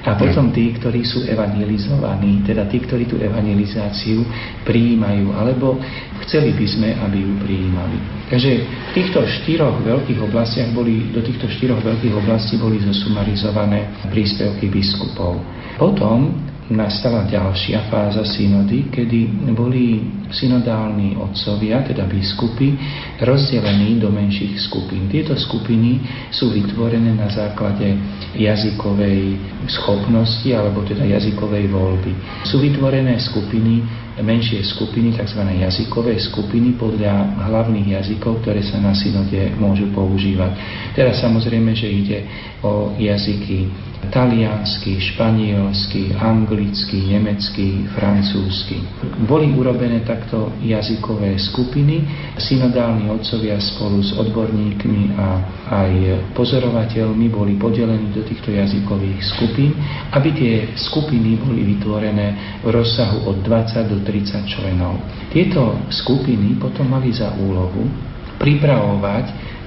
a 0.07 0.15
potom 0.15 0.55
tí, 0.55 0.71
ktorí 0.71 1.03
sú 1.03 1.27
evangelizovaní, 1.27 2.39
teda 2.47 2.63
tí, 2.71 2.79
ktorí 2.79 3.11
tú 3.11 3.19
evangelizáciu 3.19 4.23
prijímajú, 4.63 5.35
alebo 5.35 5.75
chceli 6.23 6.55
by 6.55 6.63
sme, 6.63 6.89
aby 6.95 7.27
ju 7.27 7.31
prijímali. 7.43 7.97
Takže 8.31 8.51
v 8.63 8.91
týchto 8.95 9.19
štyroch 9.27 9.83
veľkých 9.83 10.19
oblastiach 10.23 10.71
boli, 10.71 11.11
do 11.11 11.19
týchto 11.19 11.51
štyroch 11.51 11.83
veľkých 11.83 12.15
oblastí 12.15 12.55
boli 12.55 12.79
zosumarizované 12.87 14.07
príspevky 14.07 14.71
biskupov. 14.71 15.43
Potom 15.75 16.39
nastala 16.67 17.23
ďalšia 17.31 17.87
fáza 17.87 18.27
synody, 18.27 18.91
kedy 18.91 19.51
boli 19.55 20.03
synodálni 20.27 21.15
otcovia, 21.15 21.79
teda 21.83 22.03
biskupy, 22.03 22.75
rozdelení 23.23 23.99
do 24.03 24.11
menších 24.11 24.59
skupín. 24.59 25.07
Tieto 25.07 25.31
skupiny 25.39 26.03
sú 26.27 26.51
vytvorené 26.51 27.15
na 27.15 27.31
základe 27.31 27.95
jazykovej 28.35 29.39
schopnosti 29.71 30.49
alebo 30.51 30.83
teda 30.83 31.07
jazykovej 31.07 31.71
voľby. 31.71 32.11
Sú 32.43 32.59
vytvorené 32.59 33.15
skupiny, 33.15 34.06
menšie 34.21 34.63
skupiny, 34.65 35.13
tzv. 35.13 35.41
jazykové 35.45 36.17
skupiny 36.17 36.73
podľa 36.77 37.37
hlavných 37.49 37.99
jazykov, 37.99 38.41
ktoré 38.41 38.65
sa 38.65 38.81
na 38.81 38.93
synode 38.97 39.53
môžu 39.61 39.89
používať. 39.93 40.57
Teraz 40.97 41.21
samozrejme, 41.21 41.73
že 41.77 41.87
ide 41.89 42.17
o 42.65 42.93
jazyky 42.97 43.69
taliansky, 44.09 44.99
španielsky, 45.01 46.15
anglicky, 46.15 47.11
nemecký, 47.11 47.89
francúzsky. 47.91 48.79
Boli 49.27 49.51
urobené 49.51 50.05
takto 50.07 50.53
jazykové 50.63 51.35
skupiny. 51.35 52.05
Synodálni 52.39 53.11
otcovia 53.11 53.59
spolu 53.59 53.99
s 53.99 54.15
odborníkmi 54.15 55.17
a 55.17 55.27
aj 55.67 55.91
pozorovateľmi 56.37 57.27
boli 57.27 57.59
podelení 57.59 58.13
do 58.15 58.23
týchto 58.23 58.53
jazykových 58.53 59.19
skupín, 59.35 59.75
aby 60.15 60.29
tie 60.31 60.53
skupiny 60.77 61.35
boli 61.41 61.67
vytvorené 61.75 62.59
v 62.63 62.67
rozsahu 62.71 63.27
od 63.27 63.43
20 63.43 63.91
do 63.91 63.97
30 64.07 64.47
členov. 64.47 65.03
Tieto 65.27 65.75
skupiny 65.91 66.55
potom 66.55 66.87
mali 66.87 67.11
za 67.11 67.35
úlohu 67.35 67.83
pripravovať 68.39 69.25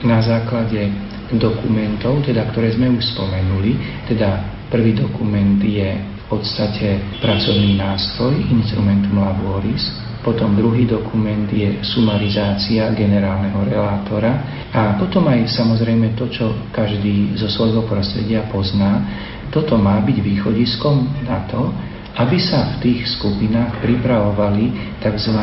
na 0.09 0.25
základe 0.25 0.89
dokumentov, 1.37 2.25
teda, 2.25 2.49
ktoré 2.49 2.73
sme 2.73 2.89
už 2.89 3.13
spomenuli. 3.13 3.77
Teda 4.09 4.41
prvý 4.73 4.97
dokument 4.97 5.61
je 5.61 5.93
v 5.93 6.25
podstate 6.27 7.21
pracovný 7.21 7.77
nástroj 7.77 8.33
Instrumentum 8.51 9.21
Laboris, 9.21 10.11
potom 10.21 10.53
druhý 10.53 10.85
dokument 10.85 11.49
je 11.49 11.81
sumarizácia 11.81 12.93
generálneho 12.93 13.65
relátora 13.65 14.69
a 14.69 15.01
potom 15.01 15.25
aj 15.33 15.49
samozrejme 15.49 16.13
to, 16.13 16.29
čo 16.29 16.53
každý 16.77 17.35
zo 17.41 17.49
svojho 17.49 17.89
prostredia 17.89 18.45
pozná. 18.53 19.01
Toto 19.49 19.81
má 19.81 19.97
byť 20.05 20.17
východiskom 20.21 21.25
na 21.25 21.49
to, 21.49 21.73
aby 22.19 22.39
sa 22.43 22.75
v 22.75 22.75
tých 22.83 23.01
skupinách 23.19 23.79
pripravovali 23.79 24.99
tzv. 24.99 25.39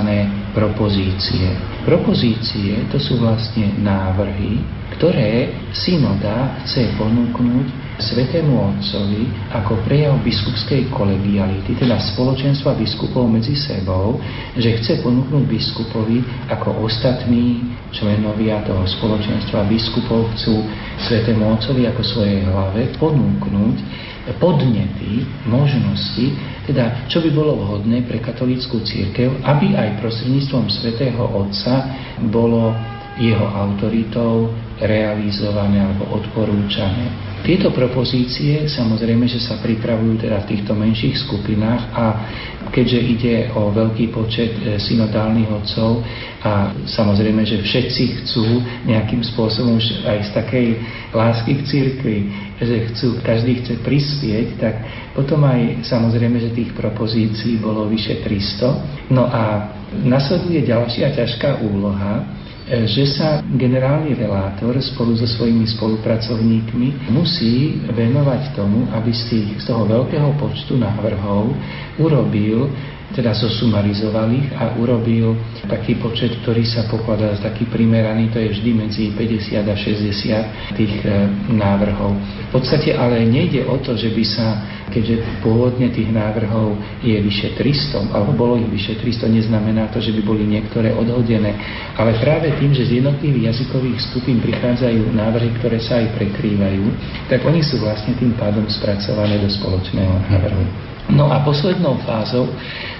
propozície. 0.51 1.55
Propozície 1.88 2.83
to 2.91 3.00
sú 3.00 3.24
vlastne 3.24 3.71
návrhy, 3.79 4.59
ktoré 5.00 5.55
synoda 5.71 6.59
chce 6.65 6.91
ponúknuť 7.00 7.87
Svetému 7.98 8.77
Otcovi 8.77 9.25
ako 9.58 9.82
prejav 9.82 10.22
biskupskej 10.22 10.86
kolegiality, 10.94 11.74
teda 11.82 11.98
spoločenstva 12.13 12.77
biskupov 12.77 13.25
medzi 13.25 13.58
sebou, 13.58 14.22
že 14.54 14.77
chce 14.77 15.01
ponúknuť 15.01 15.44
biskupovi 15.50 16.22
ako 16.46 16.86
ostatní 16.86 17.66
členovia 17.89 18.62
toho 18.70 18.86
spoločenstva 18.86 19.66
biskupov 19.66 20.30
chcú 20.38 20.62
Svetému 21.10 21.58
Otcovi 21.58 21.89
ako 21.89 22.01
svojej 22.06 22.46
hlave 22.46 22.94
ponúknuť 23.01 23.77
podnety, 24.38 25.25
možnosti, 25.50 26.38
teda 26.70 27.10
čo 27.10 27.18
by 27.25 27.34
bolo 27.34 27.58
vhodné 27.66 28.06
pre 28.06 28.22
katolícku 28.22 28.77
církev, 28.86 29.42
aby 29.42 29.74
aj 29.74 29.98
prostredníctvom 30.06 30.70
svätého 30.70 31.24
Otca 31.34 31.98
bolo 32.30 32.77
jeho 33.18 33.48
autoritou 33.50 34.54
realizované 34.77 35.82
alebo 35.82 36.13
odporúčané. 36.13 37.26
Tieto 37.46 37.70
propozície 37.74 38.65
samozrejme, 38.65 39.29
že 39.29 39.41
sa 39.41 39.62
pripravujú 39.62 40.25
teda 40.25 40.44
v 40.44 40.50
týchto 40.56 40.74
menších 40.74 41.15
skupinách 41.25 41.84
a 41.94 42.06
keďže 42.70 43.00
ide 43.00 43.36
o 43.56 43.72
veľký 43.72 44.12
počet 44.12 44.51
e, 44.60 44.75
synodálnych 44.77 45.50
odcov 45.50 46.03
a 46.44 46.75
samozrejme, 46.86 47.41
že 47.48 47.63
všetci 47.63 48.03
chcú 48.22 48.46
nejakým 48.86 49.24
spôsobom 49.24 49.79
už 49.79 50.06
aj 50.06 50.17
z 50.27 50.29
takej 50.34 50.67
lásky 51.15 51.51
k 51.58 51.65
církvi, 51.65 52.17
že 52.60 52.75
chcú, 52.91 53.08
každý 53.24 53.63
chce 53.63 53.74
prispieť, 53.82 54.48
tak 54.60 54.75
potom 55.13 55.41
aj 55.46 55.86
samozrejme, 55.88 56.38
že 56.41 56.56
tých 56.58 56.72
propozícií 56.74 57.62
bolo 57.62 57.88
vyše 57.88 58.22
300. 58.22 59.13
No 59.13 59.29
a 59.29 59.72
nasleduje 60.03 60.67
ďalšia 60.67 61.15
ťažká 61.15 61.63
úloha, 61.63 62.25
že 62.67 63.07
sa 63.07 63.39
generálny 63.47 64.12
relátor 64.12 64.75
spolu 64.83 65.15
so 65.15 65.24
svojimi 65.24 65.63
spolupracovníkmi 65.71 67.15
musí 67.15 67.79
venovať 67.88 68.59
tomu, 68.59 68.91
aby 68.91 69.15
tých, 69.15 69.63
z 69.63 69.65
toho 69.71 69.88
veľkého 69.88 70.36
počtu 70.36 70.75
návrhov 70.75 71.55
urobil 71.95 72.67
teda 73.15 73.31
zosumarizoval 73.31 74.27
ich 74.36 74.51
a 74.51 74.75
urobil 74.75 75.39
taký 75.71 75.95
počet, 75.95 76.36
ktorý 76.43 76.67
sa 76.67 76.91
pokladá 76.91 77.31
za 77.39 77.47
taký 77.47 77.63
primeraný, 77.71 78.27
to 78.36 78.39
je 78.43 78.51
vždy 78.51 78.71
medzi 78.75 79.03
50 79.15 79.63
a 79.63 79.75
60 79.79 80.75
tých 80.75 80.93
e, 81.07 81.31
návrhov. 81.55 82.19
V 82.51 82.59
podstate 82.59 82.91
ale 82.91 83.24
nejde 83.24 83.63
o 83.63 83.79
to, 83.79 83.95
že 83.95 84.12
by 84.12 84.24
sa, 84.27 84.47
keďže 84.91 85.44
pôvodne 85.44 85.91
tých 85.91 86.08
návrhov 86.12 86.79
je 87.03 87.15
vyše 87.20 87.60
300, 87.60 88.15
alebo 88.15 88.32
bolo 88.34 88.53
ich 88.56 88.70
vyše 88.72 88.96
300, 89.00 89.27
neznamená 89.27 89.91
to, 89.91 90.00
že 90.00 90.15
by 90.15 90.22
boli 90.24 90.48
niektoré 90.48 90.96
odhodené, 90.96 91.53
ale 92.00 92.15
práve 92.24 92.56
tým, 92.56 92.72
že 92.72 92.88
z 92.88 93.03
jednotlivých 93.03 93.56
jazykových 93.56 94.00
skupín 94.08 94.39
prichádzajú 94.39 95.12
návrhy, 95.12 95.51
ktoré 95.60 95.77
sa 95.84 96.00
aj 96.00 96.15
prekrývajú, 96.15 96.84
tak 97.27 97.44
oni 97.44 97.60
sú 97.60 97.84
vlastne 97.84 98.15
tým 98.15 98.36
pádom 98.39 98.63
spracované 98.72 99.39
do 99.44 99.50
spoločného 99.51 100.15
návrhu. 100.32 100.65
No 101.08 101.32
a 101.32 101.39
poslednou 101.39 102.03
fázou 102.03 102.51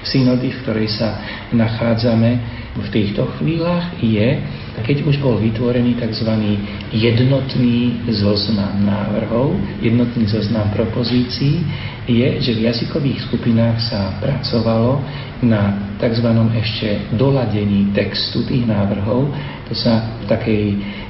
synody, 0.08 0.56
v 0.56 0.60
ktorej 0.63 0.88
sa 0.96 1.20
nachádzame 1.51 2.39
v 2.79 2.88
týchto 2.88 3.27
chvíľach, 3.36 4.00
je, 4.00 4.39
keď 4.86 5.10
už 5.10 5.17
bol 5.17 5.41
vytvorený 5.41 5.98
tzv. 5.98 6.29
jednotný 6.93 8.01
zoznam 8.13 8.86
návrhov, 8.86 9.57
jednotný 9.81 10.29
zoznam 10.29 10.69
propozícií, 10.74 11.65
je, 12.07 12.27
že 12.39 12.51
v 12.55 12.72
jazykových 12.72 13.27
skupinách 13.27 13.77
sa 13.84 14.15
pracovalo 14.22 15.01
na 15.43 15.91
tzv. 15.98 16.29
ešte 16.62 17.10
doladení 17.17 17.91
textu 17.91 18.46
tých 18.46 18.63
návrhov. 18.69 19.34
To 19.67 19.74
sa 19.74 20.24
v 20.24 20.25
takej 20.29 20.63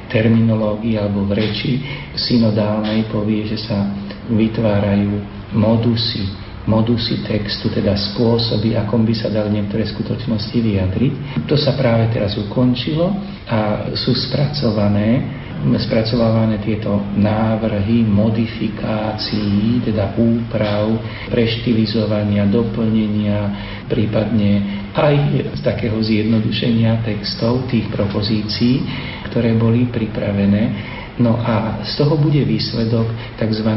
terminológii 0.07 0.95
alebo 0.95 1.27
v 1.27 1.35
reči 1.35 1.83
synodálnej 2.15 3.05
povie, 3.11 3.45
že 3.51 3.59
sa 3.59 3.83
vytvárajú 4.31 5.11
modusy, 5.55 6.46
modusy 6.67 7.23
textu, 7.23 7.71
teda 7.71 7.95
spôsoby, 7.95 8.75
akom 8.75 9.07
by 9.07 9.15
sa 9.15 9.31
dali 9.31 9.55
niektoré 9.55 9.87
skutočnosti 9.87 10.53
vyjadriť. 10.53 11.13
To 11.47 11.55
sa 11.55 11.73
práve 11.79 12.11
teraz 12.11 12.35
ukončilo 12.35 13.07
a 13.47 13.89
sú 13.95 14.11
spracované 14.11 15.39
spracovávané 15.57 16.61
tieto 16.61 17.01
návrhy 17.17 18.05
modifikácií, 18.05 19.81
teda 19.81 20.13
úprav, 20.13 21.01
preštilizovania, 21.33 22.45
doplnenia, 22.45 23.39
prípadne 23.89 24.85
aj 24.93 25.15
z 25.57 25.61
takého 25.65 25.97
zjednodušenia 25.97 27.01
textov 27.01 27.65
tých 27.73 27.89
propozícií, 27.89 28.85
ktoré 29.33 29.57
boli 29.57 29.89
pripravené 29.89 30.93
No 31.17 31.33
a 31.41 31.81
z 31.81 31.97
toho 31.97 32.13
bude 32.17 32.45
výsledok 32.45 33.09
tzv. 33.41 33.69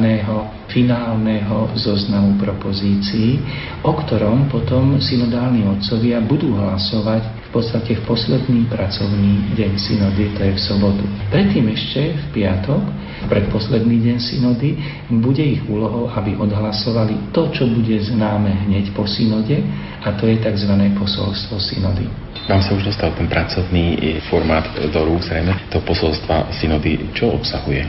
finálneho 0.69 1.73
zoznamu 1.73 2.37
propozícií, 2.37 3.41
o 3.81 3.97
ktorom 3.97 4.53
potom 4.53 5.01
synodálni 5.01 5.65
otcovia 5.65 6.21
budú 6.21 6.53
hlasovať 6.61 7.40
podstate 7.51 7.99
v 7.99 8.03
posledný 8.07 8.71
pracovný 8.71 9.55
deň 9.59 9.73
synody, 9.75 10.31
to 10.39 10.41
je 10.47 10.53
v 10.55 10.61
sobotu. 10.61 11.05
Predtým 11.35 11.67
ešte 11.75 12.15
v 12.15 12.25
piatok, 12.39 12.83
predposledný 13.27 13.99
deň 14.07 14.17
synody, 14.23 14.79
bude 15.11 15.43
ich 15.43 15.63
úlohou, 15.67 16.07
aby 16.15 16.39
odhlasovali 16.39 17.35
to, 17.35 17.51
čo 17.51 17.67
bude 17.67 17.99
známe 17.99 18.71
hneď 18.71 18.95
po 18.95 19.03
synode, 19.05 19.59
a 20.01 20.09
to 20.15 20.31
je 20.31 20.39
tzv. 20.39 20.73
posolstvo 20.97 21.59
synody. 21.59 22.07
Vám 22.47 22.63
sa 22.63 22.73
už 22.75 22.87
dostal 22.87 23.11
ten 23.15 23.27
pracovný 23.29 24.19
formát 24.31 24.67
do 24.91 25.01
rúk, 25.07 25.23
zrejme, 25.23 25.71
to 25.71 25.83
posolstva 25.83 26.51
synody. 26.55 26.99
Čo 27.13 27.37
obsahuje? 27.37 27.85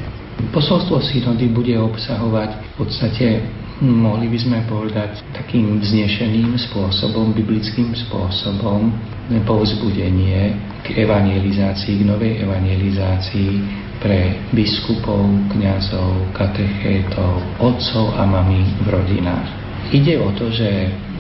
Posolstvo 0.50 1.00
synody 1.06 1.48
bude 1.54 1.78
obsahovať 1.78 2.50
v 2.50 2.72
podstate 2.82 3.26
mohli 3.82 4.30
by 4.30 4.38
sme 4.38 4.58
povedať 4.70 5.26
takým 5.34 5.82
vznešeným 5.82 6.54
spôsobom, 6.70 7.34
biblickým 7.34 7.98
spôsobom, 7.98 8.94
povzbudenie 9.44 10.54
k 10.86 11.02
evangelizácii, 11.02 11.98
k 11.98 12.06
novej 12.06 12.46
evangelizácii 12.46 13.52
pre 14.02 14.38
biskupov, 14.54 15.26
kňazov, 15.54 16.34
katechétov, 16.34 17.42
otcov 17.62 18.06
a 18.18 18.26
mami 18.26 18.66
v 18.86 18.88
rodinách. 18.90 19.50
Ide 19.94 20.18
o 20.22 20.30
to, 20.34 20.50
že 20.54 20.70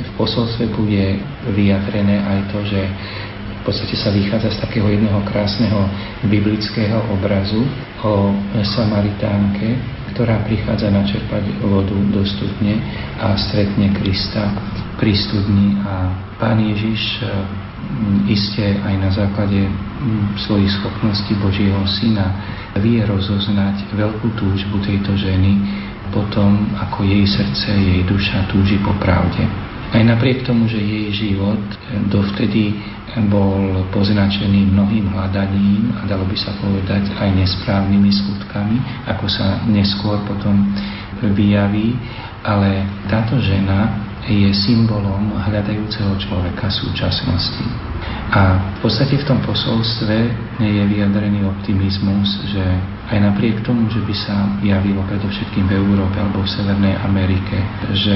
v 0.02 0.10
posolstve 0.17 0.69
bude 0.74 1.17
vyjadrené 1.54 2.21
aj 2.21 2.39
to, 2.54 2.60
že 2.65 2.82
v 3.62 3.69
podstate 3.69 3.93
sa 3.93 4.10
vychádza 4.10 4.58
z 4.58 4.62
takého 4.65 4.89
jedného 4.89 5.21
krásneho 5.30 5.86
biblického 6.26 6.97
obrazu 7.13 7.62
o 8.02 8.34
Samaritánke, 8.65 9.78
ktorá 10.13 10.43
prichádza 10.45 10.91
načerpať 10.91 11.62
vodu 11.63 11.95
dostupne 12.12 12.78
a 13.19 13.36
stretne 13.36 13.91
Krista 13.95 14.52
pri 15.00 15.15
studni 15.15 15.80
a 15.82 16.12
Pán 16.38 16.58
Ježiš 16.62 17.21
mm, 17.21 18.17
iste 18.30 18.65
aj 18.82 18.95
na 18.97 19.10
základe 19.13 19.65
svojich 20.47 20.71
schopností 20.82 21.38
Božieho 21.38 21.82
Syna 21.86 22.34
vie 22.82 23.04
rozoznať 23.04 23.93
veľkú 23.93 24.34
túžbu 24.39 24.80
tejto 24.82 25.13
ženy 25.19 25.60
potom, 26.12 26.76
ako 26.76 27.08
jej 27.08 27.24
srdce, 27.24 27.71
jej 27.71 28.02
duša 28.04 28.52
túži 28.52 28.76
po 28.84 28.91
pravde. 29.00 29.47
Aj 29.91 30.04
napriek 30.04 30.43
tomu, 30.47 30.67
že 30.67 30.80
jej 30.80 31.12
život 31.12 31.60
dovtedy 32.08 32.76
bol 33.28 33.84
poznačený 33.91 34.71
mnohým 34.71 35.12
hľadaním 35.12 35.91
a 36.00 36.08
dalo 36.08 36.24
by 36.24 36.38
sa 36.39 36.56
povedať 36.63 37.12
aj 37.19 37.30
nesprávnymi 37.36 38.08
skutkami, 38.08 38.78
ako 39.12 39.26
sa 39.28 39.60
neskôr 39.67 40.24
potom 40.24 40.71
vyjaví, 41.19 42.00
ale 42.41 42.88
táto 43.12 43.36
žena 43.43 44.11
je 44.29 44.53
symbolom 44.53 45.34
hľadajúceho 45.34 46.13
človeka 46.21 46.69
súčasnosti. 46.69 47.65
A 48.31 48.71
v 48.77 48.86
podstate 48.86 49.17
v 49.17 49.27
tom 49.27 49.41
posolstve 49.43 50.17
je 50.62 50.84
vyjadrený 50.88 51.43
optimizmus, 51.43 52.47
že 52.53 52.63
aj 53.12 53.17
napriek 53.17 53.60
tomu, 53.65 53.91
že 53.91 53.99
by 54.05 54.15
sa 54.15 54.36
javilo 54.63 55.03
predovšetkým 55.10 55.67
v 55.67 55.75
Európe 55.84 56.15
alebo 56.15 56.45
v 56.45 56.53
Severnej 56.53 56.95
Amerike, 57.01 57.60
že 57.97 58.15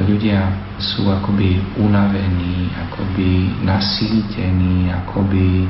ľudia 0.00 0.48
sú 0.80 1.10
akoby 1.10 1.60
unavení, 1.76 2.72
akoby 2.88 3.52
nasýtení, 3.66 4.88
akoby 5.04 5.68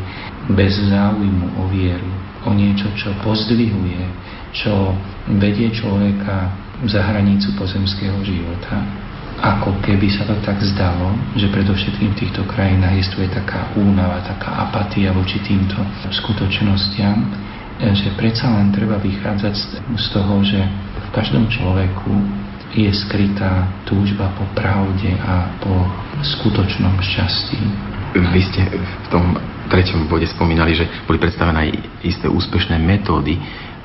bez 0.54 0.76
záujmu 0.86 1.58
o 1.58 1.64
vieru, 1.72 2.10
o 2.46 2.54
niečo, 2.54 2.92
čo 2.94 3.10
pozdvihuje, 3.26 4.06
čo 4.54 4.94
vedie 5.40 5.72
človeka 5.74 6.52
za 6.86 7.00
hranicu 7.10 7.58
pozemského 7.58 8.22
života 8.22 8.86
ako 9.40 9.80
keby 9.80 10.12
sa 10.12 10.28
to 10.28 10.36
tak 10.44 10.60
zdalo, 10.60 11.16
že 11.32 11.48
predovšetkým 11.48 12.12
v 12.12 12.18
týchto 12.20 12.44
krajinách 12.44 13.00
je 13.00 13.28
taká 13.32 13.72
únava, 13.72 14.20
taká 14.20 14.68
apatia 14.68 15.16
voči 15.16 15.40
týmto 15.40 15.80
skutočnostiam, 16.12 17.24
že 17.80 18.12
predsa 18.20 18.52
len 18.52 18.68
treba 18.68 19.00
vychádzať 19.00 19.54
z 19.96 20.06
toho, 20.12 20.34
že 20.44 20.60
v 21.00 21.08
každom 21.16 21.48
človeku 21.48 22.12
je 22.76 22.92
skrytá 22.92 23.66
túžba 23.88 24.30
po 24.36 24.44
pravde 24.52 25.16
a 25.24 25.48
po 25.58 25.88
skutočnom 26.22 27.00
šťastí. 27.00 27.58
Vy 28.14 28.40
ste 28.44 28.62
v 28.68 29.06
tom 29.10 29.40
treťom 29.70 30.10
bode 30.10 30.26
spomínali, 30.26 30.74
že 30.74 30.86
boli 31.06 31.16
predstavené 31.16 31.58
aj 31.66 31.70
isté 32.02 32.26
úspešné 32.26 32.76
metódy 32.78 33.38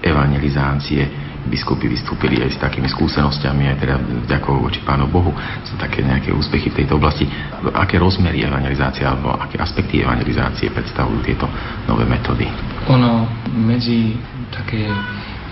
evangelizácie 0.05 1.25
biskupy 1.45 1.85
vystúpili 1.85 2.41
aj 2.41 2.57
s 2.57 2.61
takými 2.61 2.89
skúsenosťami, 2.89 3.63
aj 3.69 3.77
teda 3.77 3.95
vďakou 4.25 4.65
voči 4.65 4.81
Pánu 4.81 5.05
Bohu, 5.09 5.29
sú 5.61 5.77
také 5.77 6.01
nejaké 6.01 6.33
úspechy 6.33 6.73
v 6.73 6.81
tejto 6.83 6.97
oblasti. 6.97 7.29
Aké 7.77 8.01
rozmery 8.01 8.41
evangelizácie 8.41 9.05
alebo 9.05 9.33
aké 9.37 9.61
aspekty 9.61 10.01
evangelizácie 10.01 10.73
predstavujú 10.73 11.21
tieto 11.21 11.45
nové 11.85 12.09
metódy? 12.09 12.49
Ono 12.89 13.29
medzi 13.53 14.17
také 14.49 14.89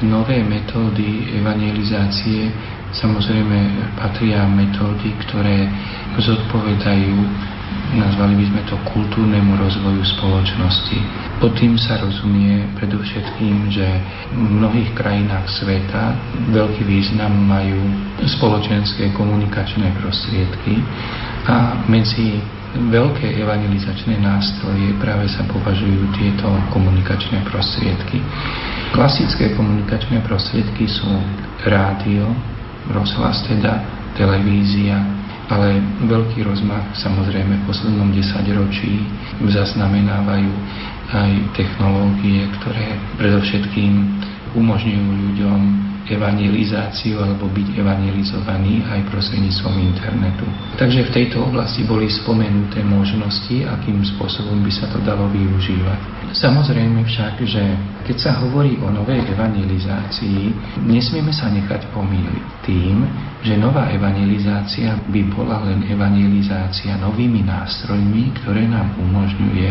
nové 0.01 0.41
metódy 0.41 1.37
evangelizácie 1.37 2.49
samozrejme 2.93 3.57
patria 3.97 4.45
metódy, 4.49 5.13
ktoré 5.25 5.65
zodpovedajú 6.17 7.15
nazvali 7.93 8.33
by 8.37 8.45
sme 8.49 8.61
to 8.65 8.75
kultúrnemu 8.89 9.57
rozvoju 9.57 10.01
spoločnosti. 10.17 10.97
Pod 11.37 11.53
tým 11.57 11.77
sa 11.77 12.01
rozumie 12.01 12.65
predovšetkým, 12.77 13.69
že 13.69 13.85
v 14.33 14.47
mnohých 14.61 14.91
krajinách 14.97 15.45
sveta 15.49 16.17
veľký 16.49 16.83
význam 16.85 17.33
majú 17.45 17.79
spoločenské 18.25 19.13
komunikačné 19.13 19.93
prostriedky 20.01 20.81
a 21.45 21.85
medzi 21.85 22.41
veľké 22.73 23.37
evangelizačné 23.37 24.17
nástroje 24.17 24.97
práve 24.97 25.29
sa 25.29 25.45
považujú 25.45 26.09
tieto 26.17 26.49
komunikačné 26.73 27.45
prostriedky. 27.45 28.17
Klasické 28.93 29.53
komunikačné 29.53 30.25
prostriedky 30.25 30.89
sú 30.89 31.09
rádio, 31.69 32.33
rozhlas 32.89 33.45
teda, 33.45 33.85
televízia, 34.17 35.22
ale 35.53 35.77
veľký 36.09 36.41
rozmach 36.41 36.97
samozrejme 36.97 37.61
v 37.61 37.67
poslednom 37.69 38.09
desaťročí 38.09 39.05
zaznamenávajú 39.45 40.49
aj 41.13 41.31
technológie, 41.53 42.49
ktoré 42.57 42.97
predovšetkým 43.21 43.93
umožňujú 44.57 45.07
ľuďom 45.29 45.92
evangelizáciu 46.09 47.23
alebo 47.23 47.47
byť 47.47 47.67
evangelizovaní 47.79 48.83
aj 48.83 49.07
prostredníctvom 49.07 49.75
internetu. 49.79 50.43
Takže 50.75 51.07
v 51.07 51.13
tejto 51.15 51.47
oblasti 51.47 51.87
boli 51.87 52.11
spomenuté 52.11 52.83
možnosti, 52.83 53.63
akým 53.63 54.03
spôsobom 54.03 54.59
by 54.59 54.71
sa 54.73 54.91
to 54.91 54.99
dalo 55.03 55.31
využívať. 55.31 55.99
Samozrejme 56.35 57.05
však, 57.07 57.45
že 57.47 57.63
keď 58.03 58.17
sa 58.19 58.31
hovorí 58.43 58.75
o 58.83 58.91
novej 58.91 59.23
evangelizácii, 59.31 60.51
nesmieme 60.83 61.31
sa 61.31 61.47
nechať 61.47 61.87
pomýliť 61.95 62.43
tým, 62.67 63.05
že 63.45 63.55
nová 63.55 63.87
evangelizácia 63.93 64.97
by 65.07 65.21
bola 65.31 65.63
len 65.67 65.87
evangelizácia 65.87 66.99
novými 66.99 67.47
nástrojmi, 67.47 68.33
ktoré 68.43 68.67
nám 68.67 68.91
umožňuje 68.99 69.69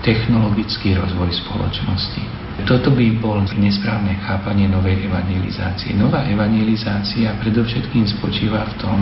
technologický 0.00 0.96
rozvoj 0.96 1.30
spoločnosti. 1.44 2.49
Toto 2.66 2.90
by 2.94 3.06
bol 3.20 3.42
nesprávne 3.58 4.16
chápanie 4.24 4.66
novej 4.66 5.06
evangelizácie. 5.06 5.94
Nová 5.94 6.24
evangelizácia 6.26 7.36
predovšetkým 7.40 8.06
spočíva 8.06 8.64
v 8.70 8.74
tom, 8.80 8.98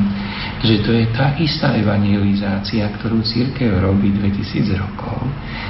že 0.63 0.83
to 0.83 0.91
je 0.93 1.05
tá 1.15 1.39
istá 1.39 1.75
evangelizácia, 1.79 2.89
ktorú 2.99 3.23
církev 3.23 3.79
robí 3.79 4.11
2000 4.15 4.75
rokov, 4.79 5.19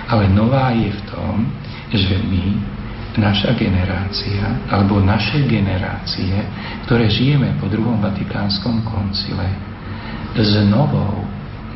ale 0.09 0.31
nová 0.33 0.73
je 0.75 0.91
v 0.91 1.03
tom, 1.13 1.35
že 1.93 2.17
my, 2.29 2.47
naša 3.19 3.53
generácia, 3.59 4.69
alebo 4.71 5.03
naše 5.03 5.43
generácie, 5.45 6.39
ktoré 6.87 7.11
žijeme 7.11 7.59
po 7.59 7.67
druhom 7.67 7.99
Vatikánskom 7.99 8.87
koncile, 8.87 9.49
s 10.39 10.55
novou 10.71 11.27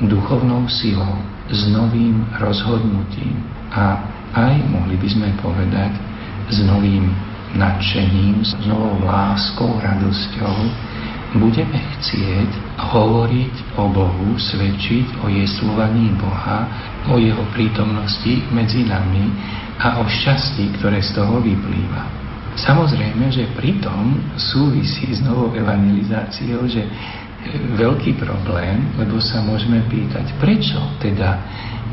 duchovnou 0.07 0.67
silou, 0.71 1.19
s 1.51 1.67
novým 1.69 2.23
rozhodnutím 2.39 3.43
a 3.75 3.99
aj, 4.33 4.55
mohli 4.69 4.97
by 4.97 5.09
sme 5.09 5.29
povedať, 5.41 5.93
s 6.53 6.59
novým 6.65 7.09
nadšením, 7.57 8.45
s 8.45 8.57
novou 8.65 8.97
láskou, 9.05 9.77
radosťou, 9.81 10.57
budeme 11.37 11.81
chcieť 11.97 12.51
hovoriť 12.93 13.55
o 13.81 13.89
Bohu, 13.89 14.29
svedčiť 14.37 15.25
o 15.25 15.33
jeslovaní 15.33 16.13
Boha, 16.21 16.69
o 17.09 17.17
Jeho 17.17 17.45
prítomnosti 17.57 18.45
medzi 18.53 18.85
nami 18.85 19.33
a 19.81 20.01
o 20.01 20.05
šťastí, 20.05 20.77
ktoré 20.81 21.01
z 21.01 21.17
toho 21.17 21.41
vyplýva. 21.41 22.05
Samozrejme, 22.53 23.33
že 23.33 23.49
pritom 23.57 24.37
súvisí 24.37 25.09
s 25.09 25.25
novou 25.25 25.57
evangelizáciou, 25.57 26.69
že 26.69 26.85
veľký 27.81 28.21
problém, 28.21 28.93
lebo 29.01 29.17
sa 29.19 29.41
môžeme 29.41 29.81
pýtať, 29.89 30.37
prečo 30.37 30.79
teda 31.01 31.41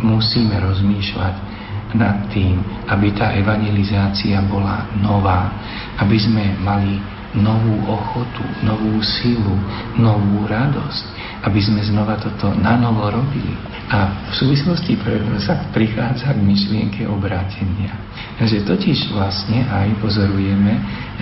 musíme 0.04 0.60
rozmýšľať 0.60 1.49
nad 1.94 2.30
tým, 2.30 2.62
aby 2.86 3.10
tá 3.18 3.34
evangelizácia 3.34 4.38
bola 4.46 4.86
nová, 5.02 5.50
aby 5.98 6.18
sme 6.22 6.54
mali 6.62 7.02
novú 7.38 7.78
ochotu, 7.86 8.42
novú 8.66 8.98
silu, 9.06 9.54
novú 10.02 10.50
radosť, 10.50 11.04
aby 11.46 11.60
sme 11.62 11.82
znova 11.86 12.18
toto 12.18 12.50
na 12.58 12.74
novo 12.74 13.06
robili. 13.06 13.54
A 13.90 14.30
v 14.30 14.34
súvislosti 14.34 14.98
sa 15.42 15.70
prichádza 15.74 16.34
k 16.34 16.42
myšlienke 16.42 17.06
obrátenia. 17.06 17.94
Že 18.42 18.66
totiž 18.66 19.14
vlastne 19.14 19.66
aj 19.66 19.94
pozorujeme, 20.02 20.74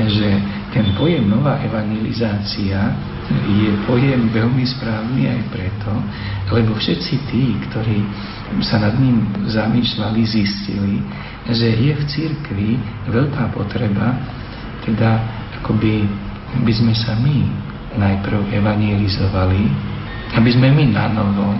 že 0.08 0.30
ten 0.72 0.96
pojem 0.96 1.28
nová 1.28 1.60
evangelizácia 1.64 2.92
je 3.28 3.72
pojem 3.84 4.32
veľmi 4.32 4.64
správny 4.64 5.28
aj 5.28 5.42
preto, 5.52 5.92
lebo 6.52 6.76
všetci 6.80 7.14
tí, 7.28 7.44
ktorí 7.68 8.00
sa 8.64 8.80
nad 8.80 8.96
ním 8.96 9.28
zamýšľali, 9.44 10.22
zistili, 10.24 11.04
že 11.52 11.76
je 11.76 11.92
v 11.92 12.04
církvi 12.08 12.70
veľká 13.12 13.52
potreba, 13.52 14.16
teda 14.88 15.20
akoby 15.60 16.08
by 16.64 16.72
sme 16.72 16.94
sa 16.96 17.20
my 17.20 17.44
najprv 18.00 18.48
evangelizovali, 18.56 19.64
aby 20.40 20.50
sme 20.56 20.72
my 20.72 20.84
na 20.96 21.12
novo 21.12 21.56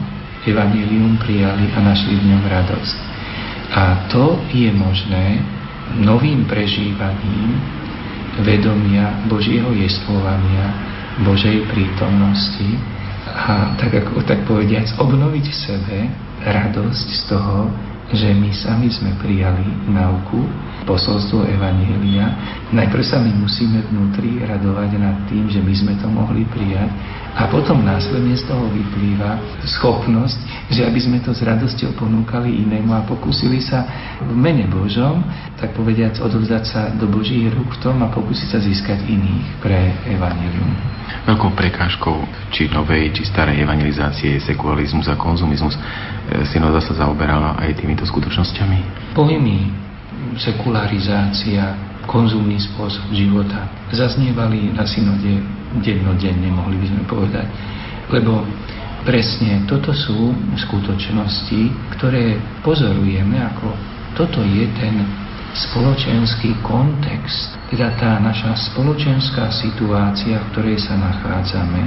evanelium 0.48 1.20
prijali 1.20 1.68
a 1.76 1.80
našli 1.84 2.16
v 2.16 2.28
ňom 2.32 2.44
radosť. 2.48 2.98
A 3.76 4.08
to 4.08 4.40
je 4.56 4.72
možné 4.72 5.44
novým 6.00 6.48
prežívaním 6.48 7.60
vedomia 8.40 9.12
Božieho 9.28 9.76
jestvovania, 9.76 10.87
Božej 11.26 11.66
prítomnosti 11.70 12.78
a 13.28 13.74
tak, 13.76 14.06
ako, 14.06 14.24
tak 14.24 14.46
povediac 14.46 14.88
obnoviť 14.98 15.46
v 15.50 15.58
sebe 15.58 15.98
radosť 16.46 17.08
z 17.12 17.22
toho, 17.28 17.70
že 18.14 18.32
my 18.32 18.50
sami 18.56 18.88
sme 18.88 19.12
prijali 19.20 19.68
nauku, 19.92 20.48
posolstvo 20.88 21.44
Evanielia. 21.44 22.32
Najprv 22.72 23.04
sa 23.04 23.20
my 23.20 23.32
musíme 23.36 23.84
vnútri 23.92 24.40
radovať 24.40 24.96
nad 24.96 25.28
tým, 25.28 25.52
že 25.52 25.60
my 25.60 25.74
sme 25.76 25.94
to 26.00 26.08
mohli 26.08 26.48
prijať 26.48 26.90
a 27.38 27.46
potom 27.46 27.86
následne 27.86 28.34
z 28.34 28.50
toho 28.50 28.66
vyplýva 28.74 29.62
schopnosť, 29.78 30.40
že 30.74 30.82
aby 30.88 30.98
sme 30.98 31.22
to 31.22 31.36
s 31.36 31.46
radosťou 31.46 31.94
ponúkali 31.94 32.66
inému 32.66 32.90
a 32.98 33.06
pokúsili 33.06 33.62
sa 33.62 33.86
v 34.24 34.34
mene 34.34 34.66
Božom, 34.66 35.22
tak 35.62 35.78
povediac 35.78 36.18
odovzdať 36.18 36.64
sa 36.66 36.82
do 36.98 37.06
Božích 37.06 37.54
rúk 37.54 37.78
v 37.78 37.82
tom 37.86 38.02
a 38.02 38.10
pokúsiť 38.10 38.48
sa 38.50 38.60
získať 38.64 39.06
iných 39.06 39.62
pre 39.62 39.78
Evangelium. 40.10 40.74
Veľkou 41.30 41.54
prekážkou 41.54 42.26
či 42.50 42.72
novej, 42.74 43.12
či 43.14 43.28
starej 43.28 43.60
evangelizácie 43.60 44.40
je 44.40 44.46
sekularizmus 44.48 45.12
a 45.12 45.20
konzumizmus. 45.20 45.76
E, 45.76 45.82
Synoda 46.48 46.80
sa 46.80 46.96
zaoberala 46.96 47.60
aj 47.60 47.84
týmito 47.84 48.08
skutočnosťami? 48.08 49.12
Pojmy 49.12 49.87
sekularizácia, 50.36 51.78
konzumný 52.08 52.60
spôsob 52.60 53.12
života 53.12 53.68
zaznievali 53.92 54.72
na 54.76 54.84
synode 54.88 55.44
dennodenne, 55.84 56.48
mohli 56.52 56.80
by 56.80 56.86
sme 56.88 57.02
povedať. 57.08 57.48
Lebo 58.12 58.44
presne 59.04 59.64
toto 59.68 59.92
sú 59.92 60.32
skutočnosti, 60.56 61.94
ktoré 61.96 62.40
pozorujeme 62.64 63.40
ako 63.56 63.98
toto 64.18 64.42
je 64.42 64.66
ten 64.82 65.06
spoločenský 65.54 66.58
kontext, 66.66 67.54
teda 67.70 67.94
tá 68.02 68.18
naša 68.18 68.58
spoločenská 68.74 69.54
situácia, 69.54 70.42
v 70.42 70.50
ktorej 70.54 70.78
sa 70.82 70.98
nachádzame. 70.98 71.86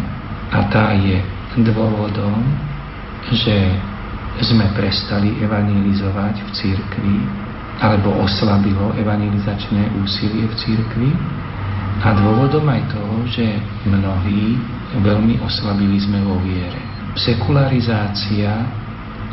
A 0.55 0.67
tá 0.71 0.95
je 0.95 1.19
dôvodom, 1.59 2.39
že 3.35 3.75
sme 4.47 4.67
prestali 4.79 5.35
evangelizovať 5.43 6.35
v 6.39 6.51
církvi, 6.55 7.17
alebo 7.81 8.13
oslabilo 8.21 8.93
evangelizačné 9.01 9.97
úsilie 10.05 10.45
v 10.45 10.55
církvi. 10.61 11.11
A 12.01 12.17
dôvodom 12.17 12.65
aj 12.65 12.97
toho, 12.97 13.17
že 13.29 13.45
mnohí 13.85 14.57
veľmi 15.05 15.37
oslabili 15.45 16.01
sme 16.01 16.25
vo 16.25 16.41
viere. 16.41 16.81
Sekularizácia 17.13 18.53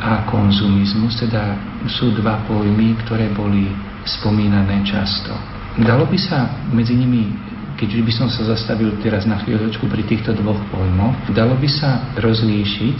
a 0.04 0.28
konzumizmus 0.28 1.16
teda 1.16 1.56
sú 1.88 2.12
dva 2.20 2.44
pojmy, 2.44 3.00
ktoré 3.08 3.32
boli 3.32 3.72
spomínané 4.04 4.84
často. 4.84 5.32
Dalo 5.80 6.08
by 6.08 6.20
sa 6.20 6.68
medzi 6.76 6.96
nimi 6.96 7.48
keď 7.78 8.02
by 8.02 8.10
som 8.10 8.26
sa 8.26 8.42
zastavil 8.42 8.90
teraz 9.06 9.30
na 9.30 9.38
chvíľočku 9.38 9.86
pri 9.86 10.02
týchto 10.10 10.34
dvoch 10.34 10.58
pojmoch, 10.74 11.14
dalo 11.30 11.54
by 11.62 11.70
sa 11.70 12.10
rozlíšiť, 12.18 12.96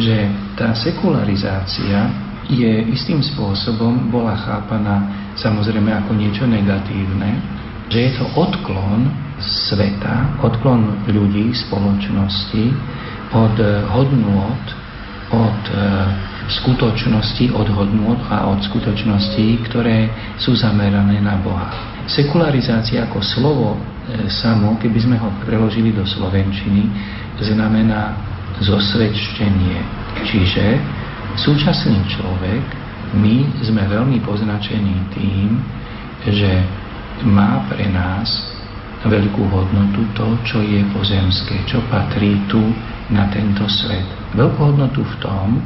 že 0.00 0.16
tá 0.56 0.72
sekularizácia 0.72 2.08
je 2.52 2.72
istým 2.92 3.24
spôsobom 3.24 4.12
bola 4.12 4.36
chápaná 4.36 5.08
samozrejme 5.40 5.88
ako 6.04 6.12
niečo 6.12 6.44
negatívne, 6.44 7.40
že 7.88 7.98
je 8.08 8.10
to 8.20 8.24
odklon 8.36 9.08
sveta, 9.42 10.38
odklon 10.44 11.08
ľudí, 11.08 11.50
spoločnosti 11.56 12.64
od 13.32 13.56
hodnôt, 13.90 14.64
od 15.32 15.60
e, 15.72 15.76
skutočnosti, 16.52 17.56
od 17.56 17.68
hodnôt 17.72 18.20
a 18.28 18.52
od 18.52 18.60
skutočností, 18.60 19.64
ktoré 19.72 20.12
sú 20.36 20.52
zamerané 20.52 21.18
na 21.18 21.40
Boha. 21.40 21.72
Sekularizácia 22.04 23.08
ako 23.08 23.18
slovo 23.24 23.68
e, 23.74 23.78
samo, 24.28 24.76
keby 24.76 24.98
sme 25.00 25.16
ho 25.16 25.32
preložili 25.42 25.96
do 25.96 26.04
slovenčiny, 26.04 26.86
znamená 27.42 28.14
zosvedčenie. 28.62 29.82
Čiže 30.22 30.78
súčasný 31.36 31.98
človek, 32.08 32.62
my 33.12 33.60
sme 33.60 33.82
veľmi 33.84 34.18
poznačení 34.24 34.96
tým, 35.12 35.60
že 36.28 36.64
má 37.28 37.64
pre 37.68 37.86
nás 37.92 38.52
veľkú 39.04 39.42
hodnotu 39.50 40.06
to, 40.14 40.26
čo 40.46 40.58
je 40.62 40.80
pozemské, 40.94 41.60
čo 41.66 41.82
patrí 41.90 42.38
tu 42.46 42.62
na 43.10 43.26
tento 43.28 43.66
svet. 43.66 44.06
Veľkú 44.32 44.72
hodnotu 44.72 45.02
v 45.02 45.14
tom, 45.18 45.58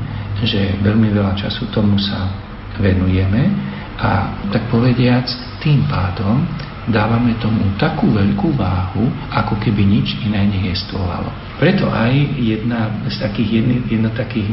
že 0.43 0.75
veľmi 0.83 1.13
veľa 1.13 1.37
času 1.37 1.69
tomu 1.71 2.01
sa 2.01 2.33
venujeme 2.81 3.53
a 4.01 4.37
tak 4.53 4.69
povediac 4.69 5.25
tým 5.61 5.85
pádom 5.89 6.45
dávame 6.87 7.35
tomu 7.43 7.75
takú 7.77 8.11
veľkú 8.15 8.55
váhu, 8.55 9.11
ako 9.35 9.59
keby 9.59 9.83
nič 9.83 10.17
iné 10.23 10.47
nejestvovalo. 10.47 11.46
Preto 11.57 11.89
aj 11.89 12.13
jedna 12.37 13.01
z 13.09 13.17
takých, 13.17 13.51
jedno, 13.65 13.75
jedno 13.89 14.11
takých, 14.13 14.45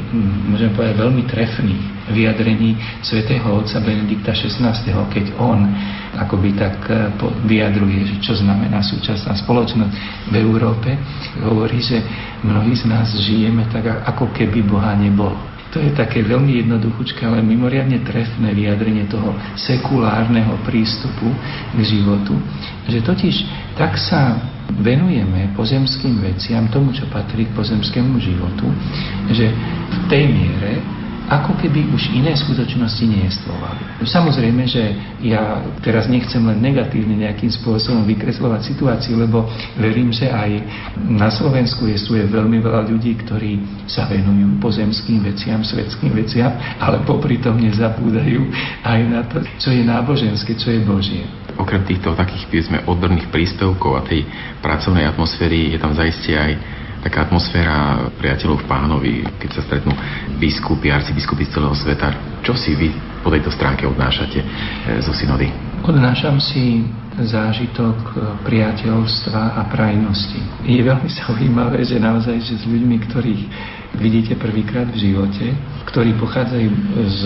môžem 0.47 0.71
povedať, 0.71 0.95
veľmi 1.03 1.23
trefných 1.27 1.83
vyjadrení 2.15 2.79
svätého 3.03 3.43
otca 3.43 3.83
Benedikta 3.83 4.31
XVI, 4.31 4.71
keď 5.11 5.35
on 5.35 5.67
akoby 6.15 6.55
tak 6.55 6.79
eh, 6.87 7.11
vyjadruje, 7.43 8.07
že 8.07 8.15
čo 8.23 8.33
znamená 8.39 8.79
súčasná 8.79 9.35
spoločnosť 9.35 9.93
v 10.31 10.35
Európe, 10.39 10.95
hovorí, 11.43 11.83
že 11.83 11.99
mnohí 12.39 12.71
z 12.71 12.87
nás 12.87 13.11
žijeme 13.19 13.67
tak, 13.67 13.83
ako 14.07 14.31
keby 14.31 14.63
Boha 14.63 14.95
nebolo. 14.95 15.35
To 15.73 15.81
je 15.81 15.89
také 15.97 16.21
veľmi 16.21 16.61
jednoduchúčke, 16.63 17.25
ale 17.25 17.41
mimoriadne 17.41 18.05
trefné 18.05 18.53
vyjadrenie 18.53 19.09
toho 19.09 19.33
sekulárneho 19.57 20.53
prístupu 20.69 21.33
k 21.73 21.79
životu, 21.81 22.37
že 22.85 23.01
totiž 23.01 23.35
tak 23.73 23.97
sa 23.97 24.37
venujeme 24.81 25.53
pozemským 25.53 26.23
veciam, 26.23 26.65
tomu, 26.73 26.95
čo 26.95 27.05
patrí 27.13 27.45
k 27.45 27.55
pozemskému 27.57 28.17
životu, 28.17 28.65
že 29.29 29.51
v 29.89 29.97
tej 30.09 30.23
miere 30.29 30.73
ako 31.23 31.55
keby 31.55 31.88
už 31.95 32.12
iné 32.12 32.36
skutočnosti 32.36 32.99
nejestvovali. 33.07 34.03
Samozrejme, 34.03 34.63
že 34.67 34.83
ja 35.23 35.63
teraz 35.79 36.12
nechcem 36.12 36.43
len 36.43 36.59
negatívne 36.59 37.15
nejakým 37.23 37.47
spôsobom 37.47 38.03
vykreslovať 38.03 38.75
situáciu, 38.75 39.15
lebo 39.15 39.47
verím, 39.79 40.12
že 40.12 40.27
aj 40.27 40.51
na 41.07 41.31
Slovensku 41.31 41.88
je 41.88 42.27
veľmi 42.27 42.59
veľa 42.59 42.91
ľudí, 42.91 43.15
ktorí 43.23 43.63
sa 43.88 44.03
venujú 44.12 44.59
pozemským 44.59 45.23
veciam, 45.23 45.63
svetským 45.63 46.12
veciam, 46.12 46.51
ale 46.83 46.99
popri 47.07 47.39
tom 47.39 47.55
nezabúdajú 47.55 48.43
aj 48.83 48.99
na 49.07 49.21
to, 49.23 49.39
čo 49.63 49.71
je 49.71 49.79
náboženské, 49.79 50.59
čo 50.59 50.75
je 50.75 50.83
Božie. 50.83 51.23
Okrem 51.57 51.85
týchto 51.85 52.17
takých, 52.17 52.49
sme 52.65 52.85
odborných 52.85 53.29
príspevkov 53.29 53.91
a 53.97 54.05
tej 54.05 54.25
pracovnej 54.61 55.05
atmosféry 55.05 55.73
je 55.73 55.79
tam 55.81 55.93
zaistie 55.93 56.37
aj 56.37 56.53
taká 57.03 57.27
atmosféra 57.27 58.07
priateľov 58.15 58.63
v 58.63 58.69
pánovi, 58.69 59.13
keď 59.43 59.49
sa 59.59 59.61
stretnú 59.67 59.91
biskupy, 60.39 60.87
arcibiskupy 60.87 61.43
z 61.43 61.59
celého 61.59 61.75
sveta. 61.75 62.39
Čo 62.39 62.55
si 62.55 62.71
vy 62.79 62.95
po 63.19 63.27
tejto 63.27 63.51
stránke 63.51 63.83
odnášate 63.83 64.39
e, 64.39 64.45
zo 65.03 65.11
synody? 65.11 65.51
Odnášam 65.83 66.39
si 66.39 66.87
zážitok 67.19 67.97
e, 67.99 68.15
priateľstva 68.47 69.59
a 69.59 69.61
prajnosti. 69.67 70.63
Je 70.63 70.79
veľmi 70.79 71.09
zaujímavé, 71.19 71.83
že 71.83 71.99
naozaj, 71.99 72.39
že 72.39 72.63
s 72.63 72.65
ľuďmi, 72.65 72.95
ktorých 73.11 73.43
vidíte 73.97 74.36
prvýkrát 74.36 74.89
v 74.89 74.97
živote, 75.10 75.45
ktorí 75.89 76.17
pochádzajú 76.17 76.69
z 77.10 77.21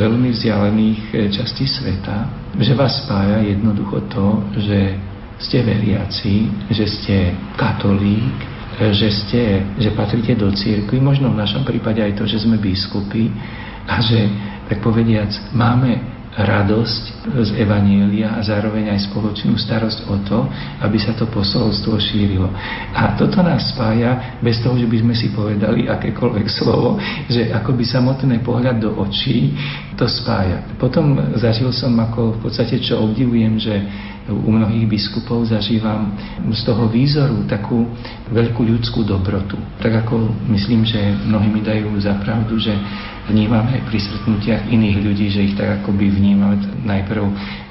veľmi 0.00 0.32
vzdialených 0.32 1.00
e, 1.12 1.14
častí 1.28 1.68
sveta, 1.68 2.28
že 2.56 2.72
vás 2.72 3.04
spája 3.04 3.44
jednoducho 3.44 4.08
to, 4.08 4.26
že 4.56 4.96
ste 5.42 5.58
veriaci, 5.66 6.48
že 6.70 6.86
ste 6.86 7.16
katolík, 7.58 8.38
že 8.78 9.08
ste, 9.12 9.42
že 9.76 9.92
patríte 9.92 10.32
do 10.38 10.48
církvy, 10.54 10.96
možno 11.02 11.28
v 11.28 11.40
našom 11.44 11.66
prípade 11.66 12.00
aj 12.00 12.16
to, 12.16 12.24
že 12.24 12.40
sme 12.40 12.56
biskupy 12.56 13.28
a 13.84 14.00
že, 14.00 14.30
tak 14.70 14.80
povediac, 14.80 15.28
máme 15.52 16.21
radosť 16.32 17.28
z 17.44 17.50
Evanielia 17.60 18.32
a 18.36 18.40
zároveň 18.40 18.88
aj 18.96 19.12
spoločnú 19.12 19.52
starosť 19.60 19.98
o 20.08 20.16
to, 20.24 20.38
aby 20.80 20.96
sa 20.96 21.12
to 21.12 21.28
posolstvo 21.28 22.00
šírilo. 22.00 22.48
A 22.96 23.12
toto 23.20 23.44
nás 23.44 23.76
spája 23.76 24.40
bez 24.40 24.64
toho, 24.64 24.80
že 24.80 24.88
by 24.88 24.96
sme 25.04 25.14
si 25.14 25.28
povedali 25.36 25.92
akékoľvek 25.92 26.46
slovo, 26.48 26.96
že 27.28 27.52
akoby 27.52 27.84
samotné 27.84 28.40
pohľad 28.40 28.80
do 28.80 28.96
očí 28.96 29.52
to 29.92 30.08
spája. 30.08 30.72
Potom 30.80 31.36
zažil 31.36 31.68
som 31.68 31.92
ako 32.00 32.40
v 32.40 32.48
podstate, 32.48 32.80
čo 32.80 33.04
obdivujem, 33.04 33.60
že 33.60 33.74
u 34.30 34.50
mnohých 34.54 34.86
biskupov 34.86 35.50
zažívam 35.50 36.14
z 36.54 36.60
toho 36.62 36.86
výzoru 36.86 37.42
takú 37.50 37.90
veľkú 38.30 38.62
ľudskú 38.62 39.02
dobrotu. 39.02 39.58
Tak 39.82 40.06
ako 40.06 40.30
myslím, 40.54 40.86
že 40.86 41.02
mnohí 41.26 41.50
mi 41.50 41.58
dajú 41.58 41.90
za 41.98 42.14
pravdu, 42.22 42.54
že 42.62 42.70
vnímame 43.26 43.82
pri 43.86 43.98
stretnutiach 43.98 44.70
iných 44.70 44.98
ľudí, 45.02 45.26
že 45.26 45.46
ich 45.50 45.54
tak 45.58 45.82
akoby 45.82 46.10
vnímame 46.10 46.58
najprv 46.86 47.22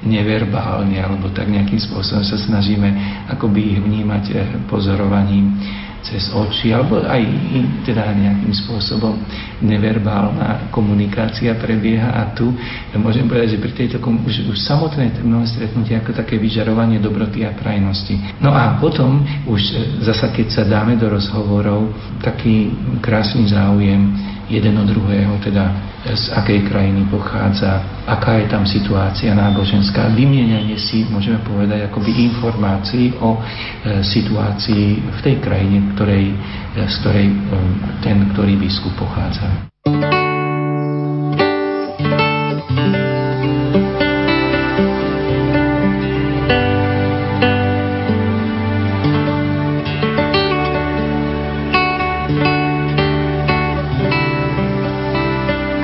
neverbálne, 0.04 0.96
alebo 1.00 1.32
tak 1.32 1.48
nejakým 1.48 1.80
spôsobom 1.80 2.24
sa 2.24 2.36
snažíme 2.36 2.88
akoby 3.32 3.76
ich 3.76 3.80
vnímať 3.80 4.24
eh, 4.32 4.36
pozorovaním 4.68 5.56
cez 6.02 6.34
oči, 6.34 6.74
alebo 6.74 6.98
aj 6.98 7.22
teda 7.86 8.10
nejakým 8.10 8.50
spôsobom 8.50 9.14
neverbálna 9.62 10.68
komunikácia 10.74 11.54
prebieha 11.54 12.10
a 12.10 12.34
tu 12.34 12.50
môžem 12.98 13.26
povedať, 13.30 13.56
že 13.56 13.62
pri 13.62 13.72
tejto 13.72 13.96
už, 14.02 14.50
už 14.50 14.58
samotné 14.66 15.22
mnohé 15.22 15.46
stretnutie 15.46 15.94
ako 15.94 16.10
také 16.12 16.42
vyžarovanie 16.42 16.98
dobroty 16.98 17.46
a 17.46 17.54
prajnosti. 17.54 18.18
No 18.42 18.50
a 18.50 18.82
potom 18.82 19.22
už 19.46 19.62
e, 19.62 19.74
zasa 20.02 20.34
keď 20.34 20.46
sa 20.50 20.62
dáme 20.66 20.98
do 20.98 21.06
rozhovorov, 21.06 21.94
taký 22.18 22.74
krásny 22.98 23.46
záujem 23.46 24.31
jeden 24.52 24.76
od 24.76 24.92
druhého, 24.92 25.40
teda 25.40 25.72
z 26.04 26.28
akej 26.36 26.68
krajiny 26.68 27.08
pochádza, 27.08 27.80
aká 28.04 28.36
je 28.44 28.46
tam 28.52 28.68
situácia 28.68 29.32
náboženská, 29.32 30.12
vymienianie 30.12 30.76
si, 30.76 31.08
môžeme 31.08 31.40
povedať, 31.48 31.88
akoby 31.88 32.12
informácií 32.28 33.16
o 33.22 33.40
e, 33.40 33.40
situácii 34.04 35.00
v 35.00 35.18
tej 35.24 35.36
krajine, 35.40 35.96
ktorej, 35.96 36.36
e, 36.36 36.36
z 36.84 36.94
ktorej 37.00 37.26
e, 37.32 37.36
ten, 38.04 38.28
ktorý 38.36 38.60
biskup 38.60 38.92
pochádza. 39.00 39.71